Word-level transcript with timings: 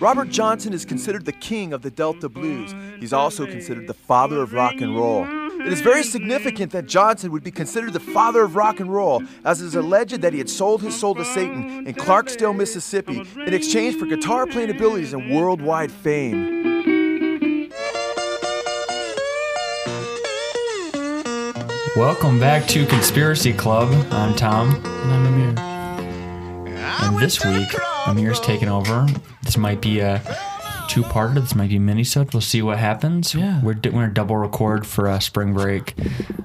Robert 0.00 0.30
Johnson 0.30 0.72
is 0.72 0.86
considered 0.86 1.26
the 1.26 1.32
king 1.32 1.74
of 1.74 1.82
the 1.82 1.90
Delta 1.90 2.28
blues. 2.30 2.74
He's 2.98 3.12
also 3.12 3.44
considered 3.44 3.86
the 3.86 3.92
father 3.94 4.40
of 4.40 4.54
rock 4.54 4.80
and 4.80 4.96
roll. 4.96 5.26
It 5.60 5.70
is 5.70 5.82
very 5.82 6.02
significant 6.02 6.72
that 6.72 6.86
Johnson 6.86 7.30
would 7.32 7.44
be 7.44 7.50
considered 7.50 7.92
the 7.92 8.00
father 8.00 8.42
of 8.42 8.56
rock 8.56 8.80
and 8.80 8.90
roll, 8.90 9.22
as 9.44 9.60
it 9.60 9.66
is 9.66 9.74
alleged 9.74 10.22
that 10.22 10.32
he 10.32 10.38
had 10.38 10.48
sold 10.48 10.80
his 10.80 10.98
soul 10.98 11.14
to 11.16 11.24
Satan 11.24 11.86
in 11.86 11.94
Clarksdale, 11.94 12.56
Mississippi, 12.56 13.22
in 13.36 13.52
exchange 13.52 13.96
for 13.96 14.06
guitar 14.06 14.46
playing 14.46 14.70
abilities 14.70 15.12
and 15.12 15.30
worldwide 15.30 15.92
fame. 15.92 16.58
Welcome 21.96 22.40
back 22.40 22.66
to 22.68 22.86
Conspiracy 22.86 23.52
Club. 23.52 23.90
I'm 24.10 24.34
Tom, 24.34 24.70
And 24.84 25.12
I'm 25.12 25.26
Amir. 25.26 25.54
and 27.02 27.18
this 27.18 27.44
week 27.44 27.68
Amir's 28.06 28.40
taking 28.40 28.68
over. 28.68 29.06
This 29.42 29.56
might 29.56 29.80
be 29.80 30.00
a 30.00 30.20
two-parter. 30.88 31.34
This 31.34 31.54
might 31.54 31.68
be 31.68 31.78
mini-sode. 31.78 32.32
We'll 32.32 32.40
see 32.40 32.62
what 32.62 32.78
happens. 32.78 33.34
Yeah. 33.34 33.62
we're 33.62 33.74
doing 33.74 34.02
a 34.02 34.08
double 34.10 34.36
record 34.36 34.86
for 34.86 35.06
uh, 35.08 35.18
spring 35.20 35.52
break. 35.54 35.94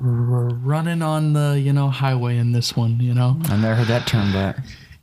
We're 0.01 0.49
running 0.49 1.01
on 1.01 1.33
the, 1.33 1.59
you 1.59 1.73
know, 1.73 1.89
highway 1.89 2.37
in 2.37 2.51
this 2.51 2.75
one, 2.75 2.99
you 2.99 3.13
know? 3.13 3.39
I 3.45 3.57
never 3.57 3.75
heard 3.75 3.87
that 3.87 4.07
term, 4.07 4.31
but 4.33 4.57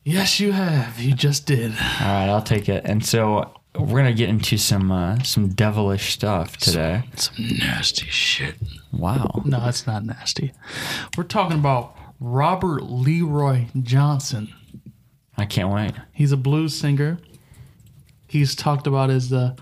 Yes, 0.05 0.41
you 0.41 0.53
have. 0.53 1.01
You 1.01 1.15
just 1.15 1.47
did. 1.47 1.71
all 1.73 2.07
right, 2.07 2.29
I'll 2.29 2.43
take 2.43 2.69
it. 2.69 2.83
And 2.85 3.05
so 3.05 3.53
we're 3.79 3.99
gonna 4.01 4.13
get 4.13 4.29
into 4.29 4.59
some 4.59 4.91
uh, 4.91 5.23
some 5.23 5.49
devilish 5.51 6.13
stuff 6.13 6.57
today. 6.57 7.05
Some 7.17 7.35
nasty 7.61 8.07
shit. 8.07 8.57
Wow. 8.93 9.43
No, 9.45 9.65
it's 9.69 9.87
not 9.87 10.05
nasty. 10.05 10.53
We're 11.17 11.23
talking 11.25 11.57
about 11.59 11.97
Robert 12.19 12.83
Leroy 12.83 13.67
Johnson. 13.81 14.53
I 15.43 15.45
can't 15.45 15.71
wait. 15.71 15.91
He's 16.13 16.31
a 16.31 16.37
blues 16.37 16.73
singer. 16.73 17.19
He's 18.29 18.55
talked 18.55 18.87
about 18.87 19.11
as 19.11 19.29
the 19.29 19.57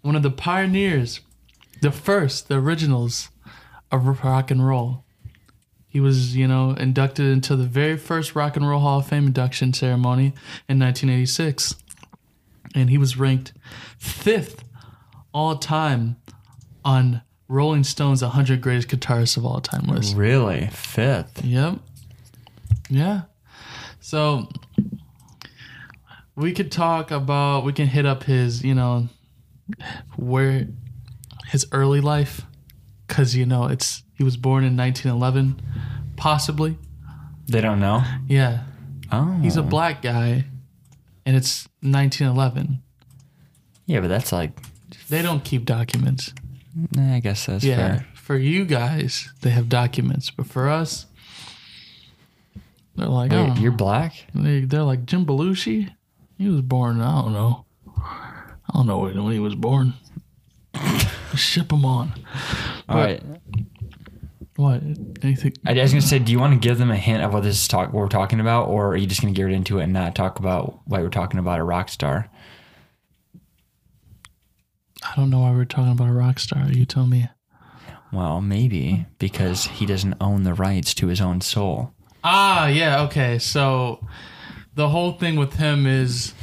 one 0.00 0.16
of 0.16 0.22
the 0.22 0.30
pioneers, 0.30 1.20
the 1.82 1.92
first, 1.92 2.48
the 2.48 2.54
originals 2.54 3.28
of 3.92 4.24
rock 4.24 4.50
and 4.50 4.66
roll. 4.66 5.04
He 5.86 6.00
was, 6.00 6.34
you 6.34 6.48
know, 6.48 6.70
inducted 6.70 7.26
into 7.26 7.56
the 7.56 7.66
very 7.66 7.98
first 7.98 8.34
Rock 8.34 8.56
and 8.56 8.66
Roll 8.66 8.80
Hall 8.80 9.00
of 9.00 9.06
Fame 9.06 9.26
induction 9.26 9.74
ceremony 9.74 10.32
in 10.66 10.78
1986. 10.78 11.74
And 12.74 12.88
he 12.88 12.96
was 12.96 13.18
ranked 13.18 13.52
fifth 13.98 14.64
all 15.34 15.56
time 15.56 16.16
on 16.86 17.20
Rolling 17.48 17.84
Stone's 17.84 18.22
100 18.22 18.62
Greatest 18.62 18.88
Guitarists 18.88 19.36
of 19.36 19.44
All 19.44 19.60
Time 19.60 19.86
list. 19.88 20.16
Really, 20.16 20.68
fifth. 20.68 21.44
Yep. 21.44 21.80
Yeah. 22.88 23.22
So 24.00 24.48
we 26.38 26.52
could 26.52 26.70
talk 26.70 27.10
about 27.10 27.64
we 27.64 27.72
can 27.72 27.86
hit 27.86 28.06
up 28.06 28.22
his, 28.24 28.62
you 28.64 28.74
know, 28.74 29.08
where 30.16 30.68
his 31.48 31.66
early 31.72 32.00
life 32.00 32.42
cuz 33.08 33.34
you 33.36 33.44
know, 33.46 33.66
it's 33.66 34.02
he 34.14 34.24
was 34.24 34.36
born 34.36 34.64
in 34.64 34.76
1911 34.76 35.60
possibly. 36.16 36.76
They 37.46 37.60
don't 37.60 37.80
know. 37.80 38.02
Yeah. 38.26 38.64
Oh, 39.10 39.38
He's 39.42 39.56
a 39.56 39.62
black 39.62 40.02
guy 40.02 40.44
and 41.24 41.36
it's 41.36 41.68
1911. 41.80 42.82
yeah, 43.86 44.00
but 44.00 44.08
that's 44.08 44.32
like, 44.32 44.52
They 45.08 45.22
don't 45.22 45.42
keep 45.44 45.64
documents. 45.64 46.32
eh, 46.96 47.14
I 47.16 47.20
guess 47.20 47.46
that's 47.46 47.64
Yeah. 47.64 47.76
fair. 47.76 48.06
For 48.14 48.36
you 48.36 48.64
guys, 48.66 49.32
they 49.40 49.50
have 49.50 49.68
documents, 49.68 50.30
but 50.30 50.46
for 50.46 50.68
us 50.68 51.06
they're 52.96 53.06
like, 53.06 53.30
Wait, 53.30 53.50
oh. 53.50 53.54
you're 53.60 53.72
black. 53.72 54.26
They, 54.34 54.60
they're 54.60 54.82
like 54.82 55.06
Jim 55.06 55.24
Belushi. 55.24 55.90
He 56.38 56.48
was 56.48 56.62
born. 56.62 57.00
I 57.00 57.20
don't 57.20 57.32
know. 57.32 57.66
I 57.96 58.72
don't 58.72 58.86
know 58.86 58.98
when, 58.98 59.32
he 59.32 59.40
was 59.40 59.56
born. 59.56 59.94
Ship 61.34 61.70
him 61.70 61.84
on. 61.84 62.12
All 62.88 62.96
right. 62.96 63.22
What? 64.56 64.82
Anything? 65.22 65.52
I 65.66 65.72
was 65.74 65.92
gonna 65.92 66.00
say, 66.00 66.18
do 66.18 66.32
you 66.32 66.38
want 66.38 66.52
to 66.52 66.58
give 66.58 66.78
them 66.78 66.90
a 66.90 66.96
hint 66.96 67.22
of 67.22 67.32
what 67.32 67.42
this 67.42 67.60
is 67.60 67.68
talk 67.68 67.92
what 67.92 68.00
we're 68.00 68.08
talking 68.08 68.40
about, 68.40 68.68
or 68.68 68.88
are 68.88 68.96
you 68.96 69.06
just 69.06 69.20
gonna 69.20 69.32
get 69.32 69.44
right 69.44 69.54
into 69.54 69.78
it 69.78 69.84
and 69.84 69.92
not 69.92 70.14
talk 70.14 70.38
about 70.38 70.80
why 70.84 71.00
we're 71.00 71.10
talking 71.10 71.38
about 71.38 71.60
a 71.60 71.64
rock 71.64 71.88
star? 71.88 72.30
I 75.04 75.14
don't 75.16 75.30
know 75.30 75.40
why 75.40 75.52
we're 75.52 75.64
talking 75.64 75.92
about 75.92 76.08
a 76.08 76.12
rock 76.12 76.38
star. 76.38 76.66
You 76.68 76.84
tell 76.84 77.06
me. 77.06 77.28
Well, 78.12 78.40
maybe 78.40 79.06
because 79.18 79.64
he 79.66 79.86
doesn't 79.86 80.16
own 80.20 80.42
the 80.42 80.54
rights 80.54 80.94
to 80.94 81.06
his 81.06 81.20
own 81.20 81.40
soul. 81.40 81.92
Ah, 82.24 82.66
yeah. 82.66 83.02
Okay. 83.02 83.38
So 83.38 84.04
the 84.78 84.90
whole 84.90 85.10
thing 85.10 85.34
with 85.34 85.54
him 85.54 85.88
is 85.88 86.34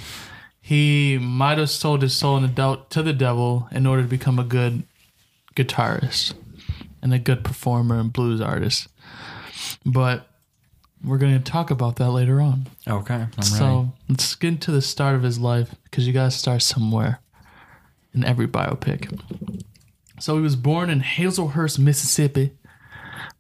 he 0.60 1.18
might 1.18 1.58
have 1.58 1.70
sold 1.70 2.02
his 2.02 2.14
soul 2.14 2.38
the 2.42 2.50
del- 2.50 2.84
to 2.90 3.02
the 3.02 3.14
devil 3.14 3.70
in 3.72 3.88
order 3.88 4.02
to 4.02 4.08
become 4.10 4.38
a 4.38 4.44
good 4.44 4.84
guitarist 5.56 6.34
and 7.02 7.14
a 7.14 7.18
good 7.18 7.46
performer 7.46 7.98
and 7.98 8.12
blues 8.12 8.42
artist. 8.42 8.90
But 9.86 10.28
we're 11.02 11.18
going 11.18 11.42
to 11.42 11.52
talk 11.52 11.72
about 11.72 11.96
that 11.96 12.12
later 12.12 12.42
on. 12.42 12.68
Okay, 12.86 13.14
I'm 13.14 13.30
ready. 13.38 13.46
So 13.46 13.94
let's 14.10 14.36
get 14.36 14.50
into 14.50 14.72
the 14.72 14.82
start 14.82 15.16
of 15.16 15.24
his 15.24 15.40
life 15.40 15.74
because 15.86 16.06
you 16.06 16.12
got 16.12 16.26
to 16.26 16.38
start 16.38 16.62
somewhere 16.62 17.22
in 18.14 18.26
every 18.26 18.48
biopic. 18.50 19.18
So 20.20 20.36
he 20.36 20.42
was 20.42 20.58
born 20.58 20.90
in 20.90 21.00
Hazlehurst, 21.00 21.80
Mississippi, 21.80 22.52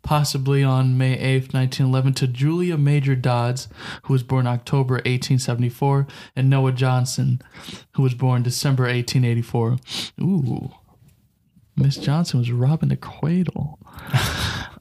possibly 0.05 0.63
on 0.63 0.97
May 0.97 1.17
8th, 1.17 1.51
1911, 1.53 2.13
to 2.13 2.27
Julia 2.27 2.77
Major 2.77 3.15
Dodds, 3.15 3.67
who 4.03 4.13
was 4.13 4.21
born 4.23 4.45
October 4.47 4.95
1874, 4.95 6.07
and 6.35 6.49
Noah 6.49 6.71
Johnson, 6.71 7.41
who 7.93 8.03
was 8.03 8.13
born 8.13 8.43
December 8.43 8.83
1884. 8.83 9.77
Ooh. 10.21 10.71
Miss 11.75 11.97
Johnson 11.97 12.39
was 12.39 12.51
robbing 12.51 12.89
the 12.89 12.95
cradle. 12.95 13.79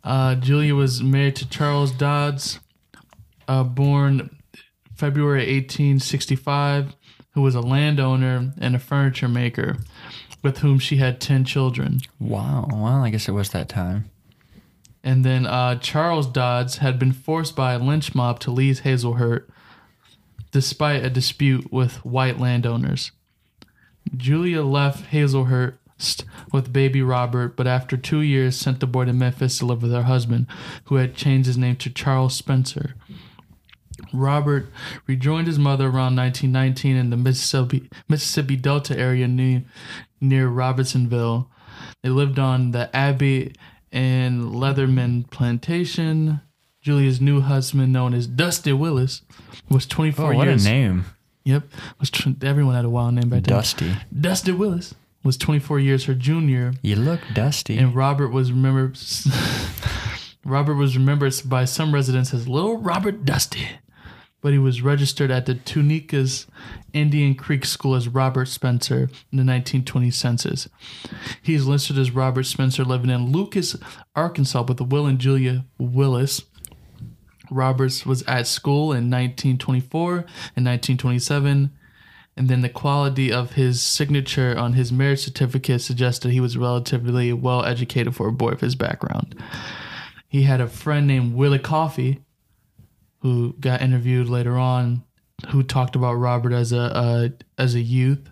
Uh, 0.05 0.35
Julia 0.35 0.75
was 0.75 1.03
married 1.03 1.35
to 1.35 1.49
Charles 1.49 1.91
Dodds, 1.91 2.61
uh, 3.49 3.65
born 3.65 4.37
February 4.95 5.39
1865, 5.39 6.95
who 7.31 7.41
was 7.41 7.55
a 7.55 7.63
landowner 7.63 8.53
and 8.61 8.77
a 8.77 8.79
furniture 8.79 9.29
maker, 9.29 9.79
with 10.43 10.59
whom 10.59 10.79
she 10.79 10.99
had 10.99 11.23
10 11.23 11.47
children. 11.47 12.01
wow. 12.19 12.69
Well, 12.71 13.03
I 13.03 13.09
guess 13.09 13.31
it 13.31 13.33
was 13.33 13.49
that 13.53 13.71
time. 13.71 14.11
And 15.05 15.23
then 15.23 15.47
uh, 15.47 15.77
Charles 15.77 16.27
Dodds 16.27 16.79
had 16.79 16.99
been 16.99 17.13
forced 17.13 17.55
by 17.55 17.75
a 17.75 17.79
lynch 17.79 18.15
mob 18.15 18.41
to 18.41 18.51
leave 18.51 18.81
Hazlehurst 18.81 19.45
despite 20.51 21.05
a 21.05 21.11
dispute 21.11 21.73
with 21.73 21.97
white 22.05 22.39
landowners. 22.39 23.11
Julia 24.17 24.63
left 24.63 25.11
Hazlehurst 25.11 26.25
with 26.53 26.73
baby 26.73 27.03
Robert, 27.03 27.57
but 27.57 27.67
after 27.67 27.97
two 27.97 28.21
years 28.21 28.57
sent 28.57 28.79
the 28.79 28.87
boy 28.87 29.05
to 29.05 29.13
Memphis 29.13 29.59
to 29.59 29.67
live 29.67 29.83
with 29.83 29.93
her 29.93 30.05
husband, 30.05 30.47
who 30.85 30.95
had 30.95 31.17
changed 31.17 31.49
his 31.49 31.59
name 31.59 31.75
to 31.77 31.91
Charles 31.91 32.37
Spencer. 32.37 32.95
Robert 34.13 34.69
rejoined 35.09 35.49
his 35.49 35.59
mother 35.59 35.87
around 35.87 36.15
1919 36.15 36.95
in 36.95 37.11
the 37.11 37.17
Mississippi, 37.17 37.91
Mississippi 38.09 38.55
Delta 38.55 38.97
area 38.97 39.27
near, 39.27 39.65
near 40.21 40.49
Robertsonville. 40.49 41.51
They 42.03 42.11
lived 42.11 42.39
on 42.39 42.71
the 42.71 42.91
Abbay 42.95 43.57
and 43.95 44.43
Leatherman 44.43 45.31
plantation. 45.31 46.41
Julia's 46.83 47.19
new 47.21 47.41
husband, 47.41 47.95
known 47.95 48.13
as 48.13 48.27
Dusty 48.27 48.73
Willis, 48.75 49.23
was 49.71 49.87
24 49.87 50.35
Oh, 50.35 50.37
what 50.37 50.47
years. 50.49 50.67
a 50.67 50.69
name, 50.71 51.05
Yep, 51.47 51.69
was 52.01 52.11
tr- 52.11 52.31
everyone 52.43 52.75
had 52.75 52.85
a 52.85 52.91
wild 52.91 53.15
name 53.15 53.31
back 53.31 53.45
then. 53.45 53.57
Dusty. 53.57 53.95
Dusty 54.19 54.53
Willis 54.53 54.95
was 55.23 55.39
24 55.39 55.79
years 55.81 56.05
her 56.05 56.15
junior, 56.15 56.75
You 56.83 56.97
look 56.97 57.21
dusty. 57.33 57.79
and 57.79 57.95
Robert 57.95 58.29
was 58.29 58.53
remembered. 58.53 58.99
Robert 60.45 60.75
was 60.75 60.97
remembered 60.97 61.35
by 61.47 61.65
some 61.65 61.95
residents 61.95 62.35
as 62.35 62.47
Little 62.47 62.77
Robert 62.79 63.25
Dusty, 63.25 63.67
but 64.45 64.53
he 64.53 64.59
was 64.59 64.83
registered 64.83 65.31
at 65.31 65.47
the 65.47 65.55
Tunica's 65.55 66.47
Indian 66.93 67.35
Creek 67.35 67.65
School 67.65 67.95
as 67.95 68.09
Robert 68.09 68.45
Spencer 68.45 69.05
in 69.33 69.39
the 69.39 69.43
1920 69.43 70.11
census. 70.11 70.69
He 71.41 71.55
is 71.55 71.67
listed 71.67 71.97
as 71.97 72.11
Robert 72.11 72.43
Spencer, 72.43 72.85
living 72.85 73.09
in 73.09 73.33
Lucas, 73.33 73.75
Arkansas, 74.15 74.65
with 74.65 74.83
Will 74.83 75.07
and 75.07 75.19
Julia 75.19 75.65
Willis. 75.79 76.43
Roberts 77.51 78.05
was 78.05 78.23
at 78.25 78.47
school 78.47 78.93
in 78.93 79.11
1924 79.11 80.11
and 80.13 80.67
1927 80.67 81.71
and 82.37 82.49
then 82.49 82.61
the 82.61 82.69
quality 82.69 83.33
of 83.33 83.53
his 83.53 83.81
signature 83.81 84.59
on 84.59 84.75
his 84.75 84.93
marriage 84.93 85.21
certificate 85.21 85.81
suggested 85.81 86.33
he 86.33 86.41
was 86.41 86.59
relatively 86.59 87.33
well 87.33 87.65
educated 87.65 88.15
for 88.15 88.29
a 88.29 88.33
boy 88.33 88.51
of 88.51 88.61
his 88.61 88.75
background. 88.75 89.35
He 90.29 90.43
had 90.43 90.61
a 90.61 90.67
friend 90.67 91.07
named 91.07 91.33
Willie 91.35 91.61
Coffee, 91.61 92.21
who 93.25 93.55
got 93.59 93.81
interviewed 93.81 94.29
later 94.29 94.59
on, 94.59 95.03
who 95.49 95.63
talked 95.63 95.97
about 95.97 96.13
Robert 96.13 96.53
as 96.53 96.73
a 96.73 96.95
uh, 96.95 97.29
as 97.57 97.75
a 97.75 97.81
youth, 97.81 98.29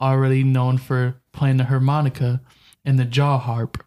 already 0.00 0.42
known 0.42 0.78
for 0.78 1.14
playing 1.32 1.58
the 1.58 1.64
harmonica 1.64 2.40
and 2.84 2.98
the 2.98 3.04
jaw 3.04 3.38
harp. 3.38 3.78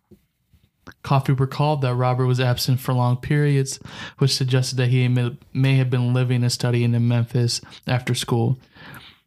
Coffee 1.02 1.34
recalled 1.34 1.82
that 1.82 1.96
Robert 1.96 2.26
was 2.26 2.40
absent 2.40 2.80
for 2.80 2.94
long 2.94 3.18
periods, 3.18 3.80
which 4.18 4.34
suggested 4.34 4.78
that 4.78 4.88
he 4.88 5.10
may, 5.10 5.76
have 5.76 5.90
been 5.90 6.14
living 6.14 6.42
and 6.42 6.52
studying 6.52 6.94
in 6.94 7.06
Memphis 7.06 7.60
after 7.86 8.16
school. 8.16 8.58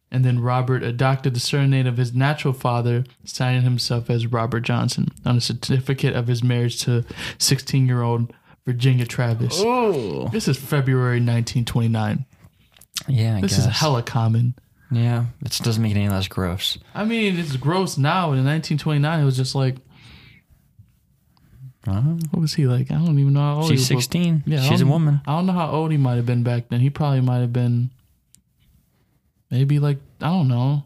And 0.09 0.25
then 0.25 0.39
Robert 0.39 0.81
adopted 0.81 1.35
the 1.35 1.39
surname 1.39 1.85
of 1.85 1.97
his 1.97 2.15
natural 2.15 2.55
father, 2.55 3.03
signing 3.23 3.61
himself 3.61 4.09
as 4.09 4.25
Robert 4.25 4.61
Johnson 4.61 5.09
on 5.23 5.37
a 5.37 5.41
certificate 5.41 6.15
of 6.15 6.25
his 6.25 6.43
marriage 6.43 6.81
to 6.85 7.05
16 7.37 7.85
year 7.85 8.01
old 8.01 8.33
Virginia 8.67 9.05
Travis. 9.05 9.53
Oh. 9.63 10.27
This 10.27 10.49
is 10.49 10.57
February 10.57 11.21
1929. 11.21 12.25
Yeah, 13.07 13.37
I 13.37 13.41
This 13.41 13.55
guess. 13.55 13.59
is 13.65 13.77
hella 13.77 14.03
common. 14.03 14.55
Yeah, 14.91 15.27
it 15.41 15.57
doesn't 15.63 15.81
make 15.81 15.93
it 15.93 15.97
any 15.97 16.09
less 16.09 16.27
gross. 16.27 16.77
I 16.93 17.05
mean, 17.05 17.37
it's 17.39 17.55
gross 17.55 17.97
now. 17.97 18.33
In 18.33 18.43
1929, 18.43 19.19
it 19.21 19.23
was 19.23 19.37
just 19.37 19.55
like, 19.55 19.77
Uh, 21.87 22.01
what 22.31 22.41
was 22.41 22.55
he 22.55 22.67
like? 22.67 22.91
I 22.91 22.95
don't 22.95 23.17
even 23.19 23.31
know 23.33 23.39
how 23.39 23.55
old 23.61 23.71
he 23.71 23.77
she's 23.77 23.89
was. 23.89 24.03
16. 24.03 24.43
Yeah, 24.45 24.61
I 24.61 24.67
She's 24.67 24.81
a 24.81 24.85
woman. 24.85 25.21
I 25.25 25.31
don't 25.37 25.45
know 25.45 25.53
how 25.53 25.71
old 25.71 25.91
he 25.91 25.97
might 25.97 26.15
have 26.15 26.25
been 26.25 26.43
back 26.43 26.67
then. 26.67 26.81
He 26.81 26.89
probably 26.89 27.21
might 27.21 27.39
have 27.39 27.53
been 27.53 27.91
maybe 29.49 29.79
like, 29.79 29.99
I 30.21 30.27
don't 30.27 30.49
know. 30.49 30.83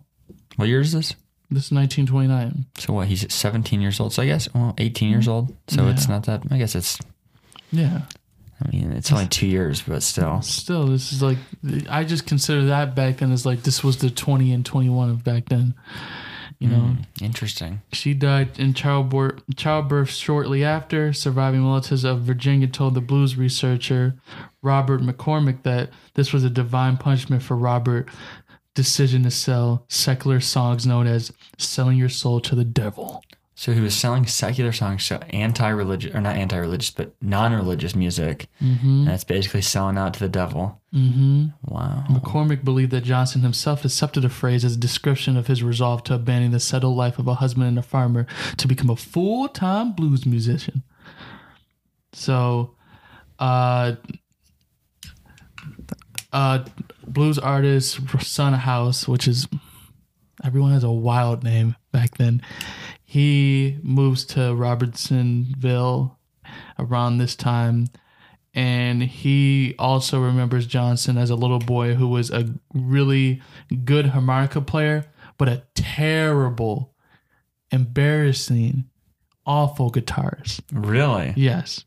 What 0.58 0.68
year 0.68 0.82
is 0.82 0.92
this? 0.92 1.16
This 1.50 1.66
is 1.66 1.72
1929. 1.72 2.66
So 2.78 2.94
what? 2.94 3.08
He's 3.08 3.26
17 3.34 3.82
years 3.82 4.00
old. 4.00 4.14
So 4.14 4.22
I 4.22 4.28
guess 4.28 4.48
well, 4.54 4.76
18 4.78 5.10
years 5.10 5.28
old. 5.28 5.56
So 5.68 5.88
it's 5.88 6.08
not 6.08 6.26
that. 6.28 6.44
I 6.52 6.60
guess 6.60 6.76
it's. 6.76 7.00
Yeah. 7.72 8.02
I 8.64 8.70
mean, 8.70 8.92
it's 8.92 9.12
only 9.12 9.28
two 9.28 9.48
years, 9.48 9.82
but 9.82 10.04
still. 10.04 10.42
Still, 10.44 10.86
this 10.88 11.12
is 11.12 11.24
like, 11.24 11.40
I 11.90 12.04
just 12.04 12.28
consider 12.28 12.66
that 12.66 12.94
back 12.96 13.18
then 13.18 13.32
as 13.32 13.46
like, 13.46 13.64
this 13.64 13.84
was 13.84 13.98
the 13.98 14.12
20 14.12 14.52
and 14.54 14.64
21 14.66 15.10
of 15.10 15.24
back 15.24 15.46
then. 15.50 15.74
You 16.60 16.68
know, 16.68 16.78
Mm, 16.78 17.06
interesting. 17.24 17.82
She 17.92 18.14
died 18.14 18.60
in 18.60 18.76
childbirth, 18.76 19.42
childbirth 19.56 20.12
shortly 20.12 20.64
after. 20.64 21.12
Surviving 21.12 21.66
relatives 21.66 22.04
of 22.04 22.22
Virginia 22.22 22.68
told 22.68 22.94
the 22.94 23.02
blues 23.02 23.36
researcher 23.36 24.14
Robert 24.62 25.02
McCormick 25.02 25.64
that 25.64 25.90
this 26.14 26.32
was 26.32 26.44
a 26.44 26.52
divine 26.52 26.98
punishment 26.98 27.42
for 27.42 27.58
Robert' 27.58 28.10
decision 28.76 29.24
to 29.24 29.32
sell 29.32 29.86
secular 29.90 30.40
songs 30.40 30.86
known 30.86 31.08
as 31.08 31.32
"Selling 31.58 31.98
Your 31.98 32.10
Soul 32.10 32.40
to 32.42 32.54
the 32.54 32.64
Devil." 32.66 33.24
So 33.62 33.74
he 33.74 33.80
was 33.80 33.94
selling 33.94 34.26
secular 34.26 34.72
songs, 34.72 35.06
so 35.06 35.18
anti-religious 35.30 36.16
or 36.16 36.20
not 36.20 36.36
anti-religious, 36.36 36.90
but 36.90 37.14
non-religious 37.22 37.96
music, 37.96 38.48
Mm-hmm. 38.60 39.02
and 39.02 39.10
it's 39.10 39.24
basically 39.24 39.62
selling 39.62 40.00
out 40.00 40.16
to 40.16 40.20
the 40.20 40.30
devil. 40.30 40.82
Mm-hmm. 40.92 41.50
Wow. 41.66 42.06
McCormick 42.10 42.64
believed 42.64 42.90
that 42.90 43.04
Johnson 43.04 43.42
himself 43.42 43.86
accepted 43.86 44.22
the 44.22 44.30
phrase 44.30 44.66
as 44.66 44.74
a 44.74 44.80
description 44.80 45.38
of 45.38 45.46
his 45.46 45.62
resolve 45.62 46.04
to 46.06 46.16
abandon 46.16 46.54
the 46.54 46.60
settled 46.60 46.98
life 46.98 47.20
of 47.20 47.28
a 47.28 47.36
husband 47.36 47.68
and 47.68 47.78
a 47.78 47.84
farmer 47.84 48.26
to 48.58 48.68
become 48.68 48.90
a 48.90 48.96
full-time 48.96 49.92
blues 49.92 50.26
musician. 50.26 50.82
So, 52.14 52.74
uh, 53.38 53.94
uh, 56.34 56.66
blues 57.06 57.38
artist 57.38 58.00
Son 58.22 58.54
House, 58.54 59.08
which 59.08 59.28
is 59.28 59.48
everyone 60.44 60.72
has 60.72 60.84
a 60.84 60.90
wild 60.90 61.44
name 61.44 61.76
back 61.92 62.18
then. 62.18 62.42
He 63.12 63.78
moves 63.84 64.24
to 64.28 64.56
Robertsonville 64.56 66.18
around 66.80 67.18
this 67.18 67.36
time 67.36 67.88
and 68.54 69.04
he 69.04 69.76
also 69.78 70.22
remembers 70.22 70.66
Johnson 70.66 71.18
as 71.18 71.30
a 71.30 71.36
little 71.36 71.60
boy 71.60 71.96
who 71.96 72.08
was 72.08 72.32
a 72.32 72.54
really 72.74 73.42
good 73.84 74.06
harmonica 74.06 74.62
player, 74.62 75.12
but 75.38 75.50
a 75.50 75.64
terrible, 75.76 76.94
embarrassing, 77.70 78.86
awful 79.46 79.92
guitarist. 79.92 80.62
Really 80.72 81.34
Yes. 81.36 81.84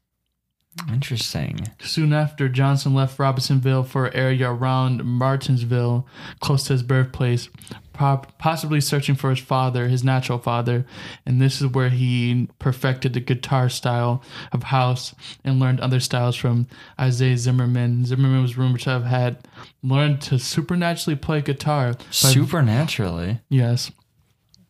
interesting. 0.91 1.69
Soon 1.81 2.13
after, 2.13 2.51
Johnson 2.51 2.93
left 2.95 3.19
Robinsonville 3.19 3.85
for 3.85 4.05
an 4.09 4.15
area 4.15 4.51
around 4.51 5.03
Martinsville, 5.07 6.07
close 6.41 6.65
to 6.65 6.75
his 6.75 6.83
birthplace, 6.83 7.49
possibly 7.95 8.81
searching 8.81 9.15
for 9.15 9.31
his 9.31 9.39
father, 9.39 9.89
his 9.89 10.03
natural 10.05 10.39
father. 10.39 10.85
And 11.25 11.41
this 11.41 11.61
is 11.61 11.69
where 11.69 11.89
he 11.91 12.49
perfected 12.59 13.15
the 13.15 13.21
guitar 13.21 13.69
style 13.69 14.23
of 14.53 14.65
house 14.65 15.15
and 15.45 15.59
learned 15.61 15.81
other 15.81 16.01
styles 16.01 16.37
from 16.37 16.67
Isaiah 17.01 17.39
Zimmerman. 17.39 18.05
Zimmerman 18.05 18.43
was 18.43 18.59
rumored 18.59 18.81
to 18.83 18.91
have 18.91 19.05
had 19.05 19.47
learned 19.83 20.21
to 20.23 20.39
supernaturally 20.39 21.17
play 21.17 21.41
guitar. 21.41 21.93
by- 21.95 21.99
Supernaturally. 22.11 23.41
yes, 23.49 23.91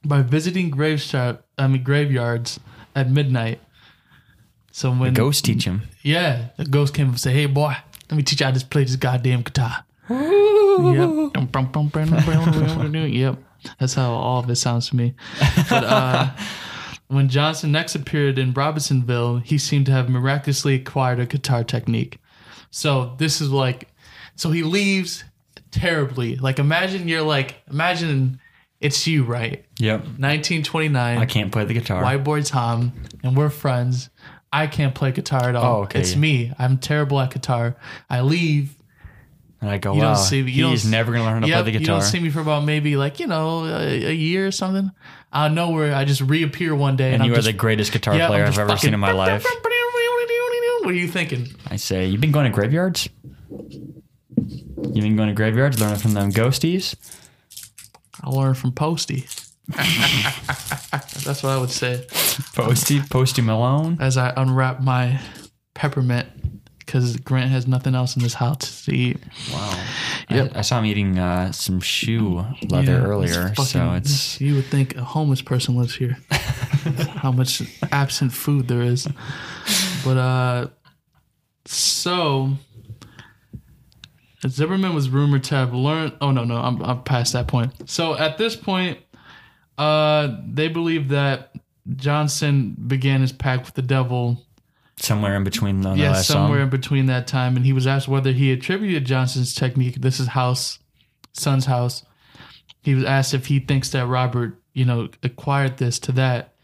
by 0.04 0.20
visiting 0.22 0.70
graveside, 0.70 1.36
uh, 1.36 1.62
I 1.62 1.66
mean 1.66 1.82
graveyards 1.82 2.60
at 2.94 3.10
midnight. 3.10 3.60
So 4.70 4.92
when 4.92 5.14
Ghosts 5.14 5.40
teach 5.42 5.64
him. 5.64 5.82
yeah, 6.02 6.48
the 6.58 6.64
ghost 6.64 6.92
came 6.94 7.06
up 7.06 7.12
and 7.12 7.20
said, 7.20 7.32
"Hey, 7.34 7.46
boy, 7.46 7.74
let 8.10 8.16
me 8.16 8.22
teach 8.22 8.40
you 8.40 8.46
how 8.46 8.52
to 8.52 8.66
play 8.66 8.84
this 8.84 8.96
goddamn 8.96 9.42
guitar." 9.42 9.84
yep. 10.78 11.32
yep. 13.06 13.38
That's 13.78 13.94
how 13.94 14.12
all 14.12 14.40
of 14.40 14.50
it 14.50 14.56
sounds 14.56 14.90
to 14.90 14.96
me. 14.96 15.14
But 15.70 15.84
uh, 15.84 16.30
when 17.08 17.28
Johnson 17.28 17.72
next 17.72 17.94
appeared 17.94 18.38
in 18.38 18.52
Robinsonville, 18.52 19.38
he 19.38 19.58
seemed 19.58 19.86
to 19.86 19.92
have 19.92 20.08
miraculously 20.08 20.74
acquired 20.74 21.20
a 21.20 21.26
guitar 21.26 21.64
technique. 21.64 22.18
So 22.70 23.14
this 23.18 23.40
is 23.40 23.50
like, 23.50 23.88
so 24.36 24.50
he 24.50 24.62
leaves 24.62 25.24
terribly. 25.70 26.36
Like 26.36 26.58
imagine 26.58 27.08
you're 27.08 27.22
like, 27.22 27.62
imagine 27.70 28.40
it's 28.80 29.06
you, 29.06 29.24
right? 29.24 29.64
Yep. 29.78 30.00
1929. 30.00 31.18
I 31.18 31.26
can't 31.26 31.50
play 31.52 31.64
the 31.64 31.74
guitar. 31.74 32.02
White 32.02 32.24
boy 32.24 32.42
Tom, 32.42 32.92
and 33.22 33.36
we're 33.36 33.50
friends. 33.50 34.10
I 34.52 34.66
can't 34.68 34.94
play 34.94 35.10
guitar 35.10 35.48
at 35.48 35.56
all. 35.56 35.80
Oh, 35.80 35.82
okay. 35.84 36.00
It's 36.00 36.14
me. 36.14 36.52
I'm 36.58 36.78
terrible 36.78 37.20
at 37.20 37.32
guitar. 37.32 37.76
I 38.08 38.20
leave. 38.20 38.74
And 39.64 39.72
I 39.72 39.78
go, 39.78 39.94
You 39.94 40.02
wow, 40.02 40.12
don't 40.12 40.22
see 40.22 40.42
me. 40.42 40.52
You 40.52 40.68
he's 40.68 40.82
don't, 40.82 40.90
never 40.90 41.10
going 41.10 41.24
to 41.24 41.24
learn 41.24 41.36
how 41.36 41.40
to 41.40 41.48
Yep, 41.48 41.62
play 41.62 41.72
the 41.72 41.78
guitar. 41.78 41.96
You 41.96 42.00
don't 42.02 42.10
see 42.10 42.20
me 42.20 42.28
for 42.28 42.40
about 42.40 42.64
maybe 42.64 42.98
like 42.98 43.18
you 43.18 43.26
know 43.26 43.64
a, 43.64 44.08
a 44.08 44.12
year 44.12 44.46
or 44.46 44.50
something. 44.50 44.90
Out 45.32 45.46
of 45.46 45.52
nowhere, 45.54 45.94
I 45.94 46.04
just 46.04 46.20
reappear 46.20 46.74
one 46.74 46.96
day, 46.96 47.06
and, 47.06 47.14
and 47.14 47.22
I'm 47.22 47.28
you 47.28 47.32
are 47.32 47.36
just, 47.36 47.46
the 47.46 47.54
greatest 47.54 47.90
guitar 47.90 48.14
yeah, 48.14 48.26
player 48.26 48.44
I've 48.44 48.58
ever 48.58 48.76
seen 48.76 48.92
in 48.92 49.00
my 49.00 49.12
life. 49.24 49.42
What 49.42 50.92
are 50.92 50.92
you 50.92 51.08
thinking? 51.08 51.48
I 51.70 51.76
say, 51.76 52.04
you've 52.04 52.20
been 52.20 52.30
going 52.30 52.44
to 52.44 52.50
graveyards? 52.50 53.08
You've 53.48 54.92
been 54.92 55.16
going 55.16 55.28
to 55.30 55.34
graveyards, 55.34 55.80
learning 55.80 56.00
from 56.00 56.12
them 56.12 56.30
ghosties? 56.30 56.94
I 58.22 58.28
learned 58.28 58.58
from 58.58 58.72
Posty. 58.72 59.26
That's 59.68 61.42
what 61.42 61.46
I 61.46 61.56
would 61.56 61.70
say 61.70 62.04
Posty, 62.54 63.00
Posty 63.00 63.40
Malone? 63.40 63.96
as 63.98 64.18
I 64.18 64.34
unwrap 64.36 64.82
my 64.82 65.20
peppermint 65.72 66.28
because 66.94 67.16
Grant 67.16 67.50
has 67.50 67.66
nothing 67.66 67.96
else 67.96 68.14
in 68.14 68.22
this 68.22 68.34
house 68.34 68.84
to 68.84 68.94
eat. 68.94 69.16
Wow. 69.52 69.84
Yep. 70.30 70.52
I, 70.54 70.58
I 70.60 70.62
saw 70.62 70.78
him 70.78 70.86
eating 70.86 71.18
uh, 71.18 71.50
some 71.50 71.80
shoe 71.80 72.44
leather 72.68 72.92
Yeah, 72.92 73.04
earlier, 73.04 73.48
fucking- 73.48 73.64
so 73.64 73.92
it's 73.94 74.40
you 74.40 74.54
would 74.54 74.66
think 74.66 74.94
a 74.94 75.02
homeless 75.02 75.42
person 75.42 75.74
lives 75.76 75.96
here. 75.96 76.16
How 77.16 77.32
much 77.32 77.62
absent 77.90 78.32
food 78.32 78.68
there 78.68 78.82
is. 78.82 79.08
But 80.04 80.16
uh 80.18 80.66
so 81.64 82.50
Zimmerman 84.46 84.94
was 84.94 85.08
rumored 85.08 85.42
to 85.44 85.54
have 85.56 85.72
learned 85.74 86.12
oh 86.20 86.30
no 86.30 86.44
no 86.44 86.56
I'm 86.58 86.80
I'm 86.82 87.02
past 87.02 87.32
that 87.32 87.48
point. 87.48 87.88
So 87.90 88.16
at 88.16 88.38
this 88.38 88.54
point 88.54 88.98
uh 89.78 90.36
they 90.46 90.68
believe 90.68 91.08
that 91.08 91.52
Johnson 91.96 92.76
began 92.86 93.20
his 93.22 93.32
pact 93.32 93.64
with 93.64 93.74
the 93.74 93.82
devil 93.82 94.44
somewhere 94.98 95.36
in 95.36 95.44
between 95.44 95.80
the, 95.80 95.94
yeah, 95.94 96.12
last 96.12 96.26
somewhere 96.28 96.58
song. 96.58 96.62
in 96.64 96.70
between 96.70 97.06
that 97.06 97.26
time, 97.26 97.56
and 97.56 97.64
he 97.66 97.72
was 97.72 97.86
asked 97.86 98.08
whether 98.08 98.32
he 98.32 98.52
attributed 98.52 99.04
Johnson's 99.04 99.54
technique. 99.54 100.00
This 100.00 100.20
is 100.20 100.28
House, 100.28 100.78
Son's 101.32 101.66
house. 101.66 102.04
He 102.82 102.94
was 102.94 103.04
asked 103.04 103.34
if 103.34 103.46
he 103.46 103.58
thinks 103.60 103.90
that 103.90 104.06
Robert, 104.06 104.60
you 104.72 104.84
know, 104.84 105.08
acquired 105.22 105.78
this 105.78 105.98
to 106.00 106.12
that, 106.12 106.54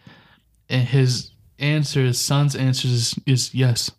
and 0.69 0.87
his 0.87 1.31
answer, 1.59 2.01
his 2.05 2.19
son's 2.19 2.55
answer 2.57 2.89
is, 2.89 3.15
is 3.27 3.55
yes. 3.55 3.91